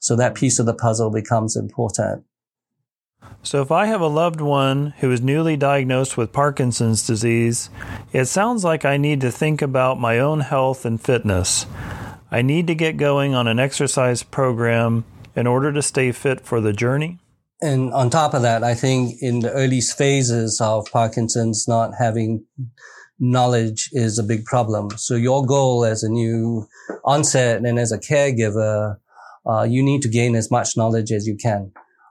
So 0.00 0.16
that 0.16 0.34
piece 0.34 0.58
of 0.58 0.66
the 0.66 0.74
puzzle 0.74 1.10
becomes 1.10 1.56
important. 1.56 2.24
So, 3.44 3.60
if 3.60 3.70
I 3.70 3.86
have 3.86 4.00
a 4.00 4.08
loved 4.08 4.40
one 4.40 4.94
who 4.98 5.10
is 5.10 5.20
newly 5.20 5.56
diagnosed 5.56 6.16
with 6.16 6.32
Parkinson's 6.32 7.06
disease, 7.06 7.70
it 8.12 8.24
sounds 8.26 8.64
like 8.64 8.84
I 8.84 8.96
need 8.96 9.20
to 9.20 9.30
think 9.30 9.62
about 9.62 10.00
my 10.00 10.18
own 10.18 10.40
health 10.40 10.84
and 10.84 11.00
fitness. 11.00 11.66
I 12.32 12.42
need 12.42 12.66
to 12.68 12.74
get 12.74 12.96
going 12.96 13.34
on 13.34 13.46
an 13.46 13.60
exercise 13.60 14.22
program 14.22 15.04
in 15.34 15.46
order 15.46 15.72
to 15.72 15.82
stay 15.82 16.12
fit 16.12 16.40
for 16.40 16.60
the 16.60 16.72
journey? 16.72 17.18
And 17.60 17.92
on 17.92 18.10
top 18.10 18.34
of 18.34 18.42
that, 18.42 18.64
I 18.64 18.74
think 18.74 19.22
in 19.22 19.40
the 19.40 19.52
early 19.52 19.80
phases 19.80 20.60
of 20.60 20.86
Parkinson's, 20.90 21.68
not 21.68 21.92
having 21.98 22.44
knowledge 23.20 23.88
is 23.92 24.18
a 24.18 24.24
big 24.24 24.44
problem. 24.44 24.90
So 24.96 25.14
your 25.14 25.46
goal 25.46 25.84
as 25.84 26.02
a 26.02 26.08
new 26.08 26.66
onset 27.04 27.62
and 27.64 27.78
as 27.78 27.92
a 27.92 27.98
caregiver, 27.98 28.96
uh, 29.48 29.62
you 29.62 29.82
need 29.82 30.02
to 30.02 30.08
gain 30.08 30.34
as 30.34 30.50
much 30.50 30.76
knowledge 30.76 31.12
as 31.12 31.26
you 31.26 31.36
can. 31.36 31.70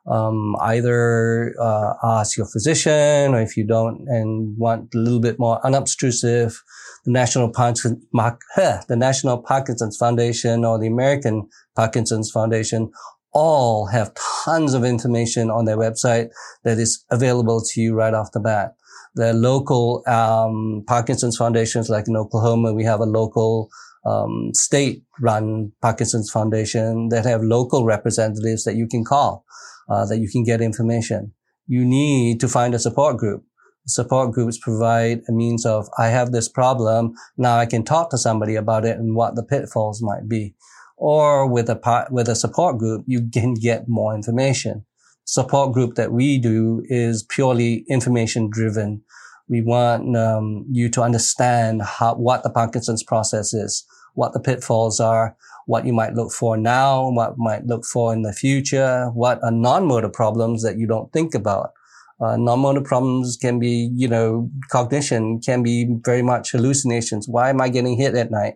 Um, 0.10 0.56
either 0.62 1.54
uh, 1.62 1.94
ask 2.04 2.38
your 2.38 2.48
physician, 2.48 3.36
or 3.36 3.42
if 3.42 3.56
you 3.56 3.68
don't 3.68 4.08
and 4.08 4.58
want 4.58 4.96
a 4.96 4.98
little 4.98 5.20
bit 5.20 5.38
more 5.38 5.64
unobtrusive, 5.66 6.60
the 7.06 7.12
National 7.12 7.50
Parkinson's, 7.52 8.04
the 8.16 8.96
National 8.98 9.38
Parkinson's 9.38 9.98
Foundation 9.98 10.66
or 10.66 10.80
the 10.80 10.88
American 10.88 11.48
Parkinson's 11.76 12.32
Foundation 12.32 12.92
all 13.34 13.88
have 13.88 14.12
tons 14.44 14.74
of 14.74 14.84
information 14.84 15.50
on 15.50 15.66
their 15.66 15.78
website 15.78 16.30
that 16.64 16.78
is 16.78 17.06
available 17.10 17.62
to 17.62 17.82
you 17.82 17.96
right 17.96 18.14
off 18.14 18.32
the 18.34 18.40
bat. 18.40 18.74
The 19.16 19.34
local 19.34 20.04
um, 20.08 20.84
Parkinson's 20.88 21.38
foundations, 21.38 21.90
like 21.90 22.08
in 22.08 22.18
Oklahoma, 22.18 22.74
we 22.74 22.84
have 22.84 23.00
a 23.00 23.06
local 23.06 23.70
um, 24.06 24.52
state-run 24.54 25.72
Parkinson's 25.82 26.30
Foundation 26.32 27.10
that 27.10 27.26
have 27.26 27.42
local 27.42 27.86
representatives 27.86 28.64
that 28.64 28.76
you 28.76 28.88
can 28.88 29.06
call, 29.06 29.46
uh, 29.90 30.06
that 30.06 30.20
you 30.20 30.30
can 30.30 30.44
get 30.44 30.62
information. 30.62 31.34
You 31.68 31.86
need 31.86 32.40
to 32.42 32.48
find 32.48 32.74
a 32.74 32.80
support 32.80 33.18
group 33.18 33.46
support 33.88 34.32
groups 34.32 34.58
provide 34.58 35.22
a 35.28 35.32
means 35.32 35.66
of, 35.66 35.88
I 35.98 36.08
have 36.08 36.32
this 36.32 36.48
problem. 36.48 37.14
Now 37.38 37.58
I 37.58 37.66
can 37.66 37.84
talk 37.84 38.10
to 38.12 38.18
somebody 38.18 38.56
about 38.56 38.86
it 38.86 38.98
and 38.98 39.16
what 39.16 39.36
the 39.36 39.44
pitfalls 39.44 40.02
might 40.02 40.28
be. 40.28 40.56
Or 41.02 41.50
with 41.50 41.68
a 41.68 41.76
part, 41.76 42.12
with 42.12 42.30
a 42.30 42.36
support 42.36 42.78
group, 42.78 43.06
you 43.08 43.28
can 43.28 43.56
get 43.56 43.90
more 43.90 44.14
information. 44.14 44.86
Support 45.26 45.74
group 45.74 45.96
that 45.96 46.12
we 46.12 46.38
do 46.38 46.84
is 46.90 47.24
purely 47.24 47.86
information 47.90 48.52
driven. 48.52 49.02
We 49.50 49.64
want 49.64 50.16
um, 50.16 50.64
you 50.70 50.90
to 50.90 51.02
understand 51.02 51.82
how, 51.82 52.14
what 52.14 52.44
the 52.44 52.52
Parkinson's 52.52 53.02
process 53.02 53.52
is, 53.52 53.84
what 54.14 54.34
the 54.34 54.40
pitfalls 54.40 55.00
are, 55.00 55.36
what 55.66 55.88
you 55.88 55.94
might 55.94 56.14
look 56.14 56.32
for 56.32 56.56
now, 56.56 57.10
what 57.10 57.34
might 57.36 57.66
look 57.66 57.84
for 57.84 58.14
in 58.14 58.22
the 58.22 58.32
future, 58.32 59.10
what 59.16 59.44
are 59.44 59.50
non-motor 59.50 60.10
problems 60.10 60.62
that 60.62 60.78
you 60.78 60.86
don't 60.86 61.12
think 61.12 61.34
about 61.34 61.72
uh, 62.22 62.38
non-motor 62.38 62.82
problems 62.82 63.36
can 63.36 63.58
be, 63.58 63.90
you 63.96 64.08
know, 64.08 64.50
cognition 64.70 65.40
can 65.42 65.64
be 65.64 65.88
very 66.06 66.22
much 66.22 66.52
hallucinations. 66.52 67.28
Why 67.28 67.50
am 67.50 67.60
I 67.60 67.70
getting 67.70 67.98
hit 67.98 68.16
at 68.16 68.30
night? 68.30 68.56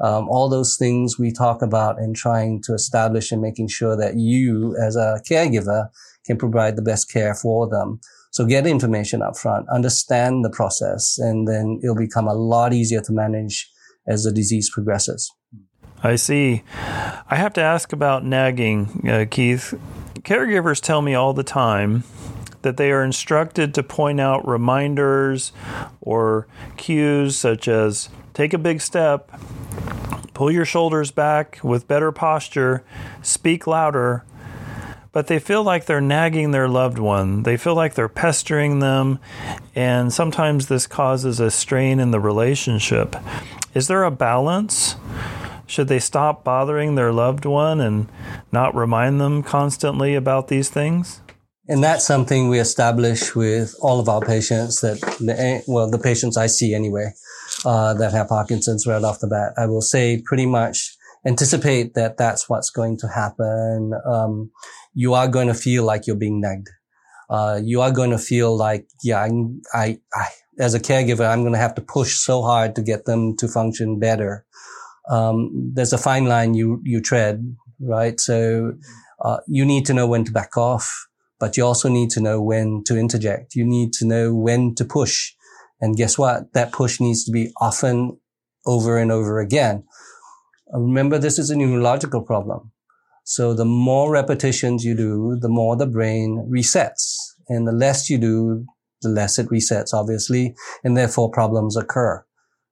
Um, 0.00 0.28
all 0.28 0.48
those 0.48 0.76
things 0.76 1.18
we 1.18 1.32
talk 1.32 1.62
about 1.62 1.98
and 1.98 2.14
trying 2.14 2.60
to 2.64 2.74
establish 2.74 3.32
and 3.32 3.40
making 3.40 3.68
sure 3.68 3.96
that 3.96 4.16
you 4.16 4.76
as 4.76 4.96
a 4.96 5.20
caregiver 5.28 5.88
can 6.26 6.36
provide 6.36 6.76
the 6.76 6.82
best 6.82 7.10
care 7.10 7.34
for 7.34 7.66
them. 7.68 8.00
So 8.32 8.44
get 8.44 8.66
information 8.66 9.22
up 9.22 9.38
front, 9.38 9.66
understand 9.72 10.44
the 10.44 10.50
process, 10.50 11.16
and 11.18 11.48
then 11.48 11.80
it'll 11.82 11.96
become 11.96 12.28
a 12.28 12.34
lot 12.34 12.74
easier 12.74 13.00
to 13.00 13.12
manage 13.12 13.70
as 14.06 14.24
the 14.24 14.32
disease 14.32 14.68
progresses. 14.68 15.32
I 16.02 16.16
see. 16.16 16.62
I 16.76 17.36
have 17.36 17.54
to 17.54 17.62
ask 17.62 17.94
about 17.94 18.26
nagging, 18.26 19.08
uh, 19.08 19.24
Keith. 19.30 19.72
Caregivers 20.20 20.82
tell 20.82 21.00
me 21.00 21.14
all 21.14 21.32
the 21.32 21.42
time 21.42 22.04
that 22.62 22.76
they 22.76 22.90
are 22.90 23.04
instructed 23.04 23.74
to 23.74 23.82
point 23.82 24.20
out 24.20 24.46
reminders 24.46 25.52
or 26.00 26.46
cues 26.76 27.36
such 27.36 27.68
as 27.68 28.08
take 28.34 28.52
a 28.52 28.58
big 28.58 28.80
step, 28.80 29.30
pull 30.34 30.50
your 30.50 30.64
shoulders 30.64 31.10
back 31.10 31.58
with 31.62 31.88
better 31.88 32.12
posture, 32.12 32.84
speak 33.22 33.66
louder. 33.66 34.24
but 35.16 35.28
they 35.28 35.38
feel 35.38 35.62
like 35.62 35.86
they're 35.86 35.98
nagging 35.98 36.50
their 36.50 36.68
loved 36.68 36.98
one. 36.98 37.42
They 37.44 37.56
feel 37.56 37.74
like 37.74 37.94
they're 37.94 38.06
pestering 38.06 38.80
them, 38.80 39.18
and 39.74 40.12
sometimes 40.12 40.66
this 40.66 40.86
causes 40.86 41.40
a 41.40 41.50
strain 41.50 42.00
in 42.00 42.10
the 42.10 42.20
relationship. 42.20 43.16
Is 43.72 43.88
there 43.88 44.04
a 44.04 44.10
balance? 44.10 44.96
Should 45.66 45.88
they 45.88 46.00
stop 46.00 46.44
bothering 46.44 46.96
their 46.96 47.14
loved 47.14 47.46
one 47.46 47.80
and 47.80 48.08
not 48.52 48.74
remind 48.74 49.18
them 49.18 49.42
constantly 49.42 50.14
about 50.14 50.48
these 50.48 50.68
things? 50.68 51.22
And 51.68 51.82
that's 51.82 52.06
something 52.06 52.48
we 52.48 52.60
establish 52.60 53.34
with 53.34 53.74
all 53.80 53.98
of 53.98 54.08
our 54.08 54.20
patients 54.20 54.80
that, 54.82 55.64
well, 55.66 55.90
the 55.90 55.98
patients 55.98 56.36
I 56.36 56.46
see 56.46 56.74
anyway, 56.74 57.12
uh, 57.64 57.94
that 57.94 58.12
have 58.12 58.28
Parkinson's 58.28 58.86
right 58.86 59.02
off 59.02 59.18
the 59.18 59.26
bat. 59.26 59.52
I 59.56 59.66
will 59.66 59.82
say 59.82 60.22
pretty 60.24 60.46
much 60.46 60.96
anticipate 61.26 61.94
that 61.94 62.18
that's 62.18 62.48
what's 62.48 62.70
going 62.70 62.98
to 62.98 63.08
happen. 63.08 63.92
Um, 64.06 64.52
you 64.94 65.14
are 65.14 65.26
going 65.26 65.48
to 65.48 65.54
feel 65.54 65.84
like 65.84 66.06
you're 66.06 66.14
being 66.14 66.40
nagged. 66.40 66.68
Uh, 67.28 67.60
you 67.60 67.80
are 67.80 67.90
going 67.90 68.10
to 68.10 68.18
feel 68.18 68.56
like, 68.56 68.86
yeah, 69.02 69.18
I, 69.18 69.30
I, 69.74 69.98
I, 70.14 70.26
as 70.60 70.74
a 70.74 70.80
caregiver, 70.80 71.28
I'm 71.28 71.42
going 71.42 71.52
to 71.52 71.58
have 71.58 71.74
to 71.74 71.82
push 71.82 72.14
so 72.14 72.42
hard 72.42 72.76
to 72.76 72.82
get 72.82 73.06
them 73.06 73.36
to 73.38 73.48
function 73.48 73.98
better. 73.98 74.46
Um, 75.10 75.72
there's 75.74 75.92
a 75.92 75.98
fine 75.98 76.26
line 76.26 76.54
you, 76.54 76.80
you 76.84 77.00
tread, 77.00 77.56
right? 77.80 78.20
So, 78.20 78.74
uh, 79.20 79.38
you 79.48 79.64
need 79.64 79.86
to 79.86 79.94
know 79.94 80.06
when 80.06 80.24
to 80.24 80.32
back 80.32 80.56
off 80.56 81.08
but 81.38 81.56
you 81.56 81.64
also 81.64 81.88
need 81.88 82.10
to 82.10 82.20
know 82.20 82.40
when 82.40 82.82
to 82.84 82.96
interject. 82.96 83.54
You 83.54 83.64
need 83.64 83.92
to 83.94 84.06
know 84.06 84.34
when 84.34 84.74
to 84.76 84.84
push. 84.84 85.32
And 85.80 85.96
guess 85.96 86.16
what? 86.16 86.52
That 86.54 86.72
push 86.72 87.00
needs 87.00 87.24
to 87.24 87.32
be 87.32 87.52
often 87.60 88.18
over 88.64 88.98
and 88.98 89.12
over 89.12 89.40
again. 89.40 89.84
Remember, 90.72 91.18
this 91.18 91.38
is 91.38 91.50
a 91.50 91.56
neurological 91.56 92.22
problem. 92.22 92.72
So 93.24 93.54
the 93.54 93.64
more 93.64 94.10
repetitions 94.10 94.84
you 94.84 94.96
do, 94.96 95.36
the 95.40 95.48
more 95.48 95.76
the 95.76 95.86
brain 95.86 96.48
resets. 96.50 97.16
And 97.48 97.66
the 97.66 97.72
less 97.72 98.08
you 98.08 98.18
do, 98.18 98.64
the 99.02 99.08
less 99.08 99.38
it 99.38 99.48
resets, 99.48 99.92
obviously, 99.92 100.54
and 100.82 100.96
therefore 100.96 101.30
problems 101.30 101.76
occur. 101.76 102.24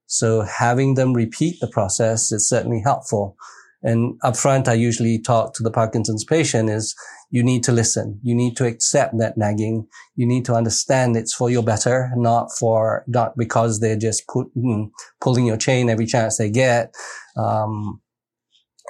So 0.07 0.41
having 0.41 0.95
them 0.95 1.13
repeat 1.13 1.59
the 1.59 1.67
process 1.67 2.31
is 2.31 2.47
certainly 2.47 2.81
helpful. 2.83 3.37
And 3.83 4.19
upfront, 4.21 4.67
I 4.67 4.73
usually 4.73 5.21
talk 5.21 5.53
to 5.55 5.63
the 5.63 5.71
Parkinson's 5.71 6.23
patient 6.23 6.69
is 6.69 6.95
you 7.29 7.43
need 7.43 7.63
to 7.65 7.71
listen. 7.71 8.19
You 8.23 8.35
need 8.35 8.55
to 8.57 8.65
accept 8.65 9.17
that 9.19 9.37
nagging. 9.37 9.87
You 10.15 10.25
need 10.25 10.45
to 10.45 10.53
understand 10.53 11.15
it's 11.17 11.33
for 11.33 11.49
your 11.49 11.63
better, 11.63 12.11
not 12.15 12.49
for, 12.57 13.03
not 13.07 13.37
because 13.37 13.79
they're 13.79 13.97
just 13.97 14.27
put, 14.27 14.47
mm, 14.55 14.89
pulling 15.21 15.45
your 15.45 15.57
chain 15.57 15.89
every 15.89 16.05
chance 16.05 16.37
they 16.37 16.49
get. 16.49 16.95
Um, 17.37 18.01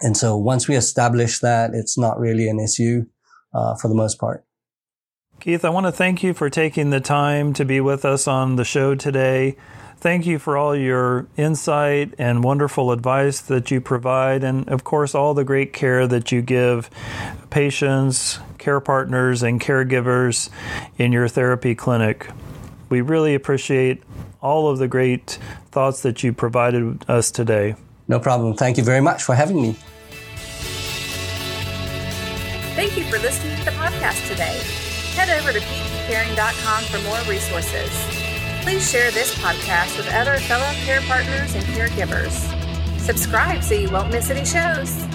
and 0.02 0.16
so 0.16 0.38
once 0.38 0.68
we 0.68 0.76
establish 0.76 1.40
that, 1.40 1.72
it's 1.74 1.98
not 1.98 2.20
really 2.20 2.48
an 2.48 2.60
issue, 2.60 3.06
uh, 3.54 3.76
for 3.76 3.88
the 3.88 3.96
most 3.96 4.20
part. 4.20 4.46
Keith, 5.40 5.66
I 5.66 5.70
want 5.70 5.86
to 5.86 5.92
thank 5.92 6.24
you 6.24 6.34
for 6.34 6.50
taking 6.50 6.90
the 6.90 7.02
time 7.02 7.54
to 7.54 7.66
be 7.66 7.82
with 7.82 8.06
us 8.06 8.28
on 8.28 8.56
the 8.56 8.64
show 8.64 8.96
today. 8.96 9.58
Thank 9.98 10.26
you 10.26 10.38
for 10.38 10.56
all 10.56 10.76
your 10.76 11.26
insight 11.36 12.14
and 12.20 12.44
wonderful 12.44 12.92
advice 12.92 13.42
that 13.42 13.72
you 13.72 13.82
provide, 13.82 14.44
and 14.44 14.68
of 14.70 14.84
course, 14.84 15.16
all 15.16 15.34
the 15.34 15.44
great 15.44 15.74
care 15.74 16.06
that 16.08 16.32
you 16.32 16.42
give 16.42 16.90
patients, 17.50 18.40
care 18.60 18.80
partners, 18.80 19.42
and 19.42 19.60
caregivers 19.60 20.50
in 20.98 21.12
your 21.12 21.28
therapy 21.28 21.74
clinic. 21.74 22.30
We 22.90 23.02
really 23.02 23.34
appreciate 23.34 24.04
all 24.42 24.70
of 24.70 24.78
the 24.78 24.88
great 24.88 25.40
thoughts 25.72 26.02
that 26.04 26.24
you 26.24 26.34
provided 26.34 27.04
us 27.10 27.32
today. 27.32 27.76
No 28.08 28.20
problem. 28.20 28.56
Thank 28.56 28.78
you 28.78 28.84
very 28.84 29.02
much 29.02 29.24
for 29.24 29.34
having 29.34 29.60
me. 29.60 29.76
Thank 32.76 32.98
you 32.98 33.06
for 33.06 33.18
listening 33.20 33.58
to 33.58 33.66
the 33.66 33.72
podcast 33.72 34.28
today. 34.30 34.62
Head 35.16 35.30
over 35.40 35.52
to 35.52 35.60
ptcaring.com 35.60 36.84
for 36.84 37.00
more 37.08 37.22
resources. 37.28 38.25
Please 38.66 38.90
share 38.90 39.12
this 39.12 39.32
podcast 39.36 39.96
with 39.96 40.12
other 40.12 40.40
fellow 40.40 40.74
care 40.86 41.00
partners 41.02 41.54
and 41.54 41.64
caregivers. 41.66 42.34
Subscribe 43.00 43.64
so 43.64 43.76
you 43.76 43.92
won't 43.92 44.10
miss 44.10 44.32
any 44.32 44.44
shows. 44.44 45.06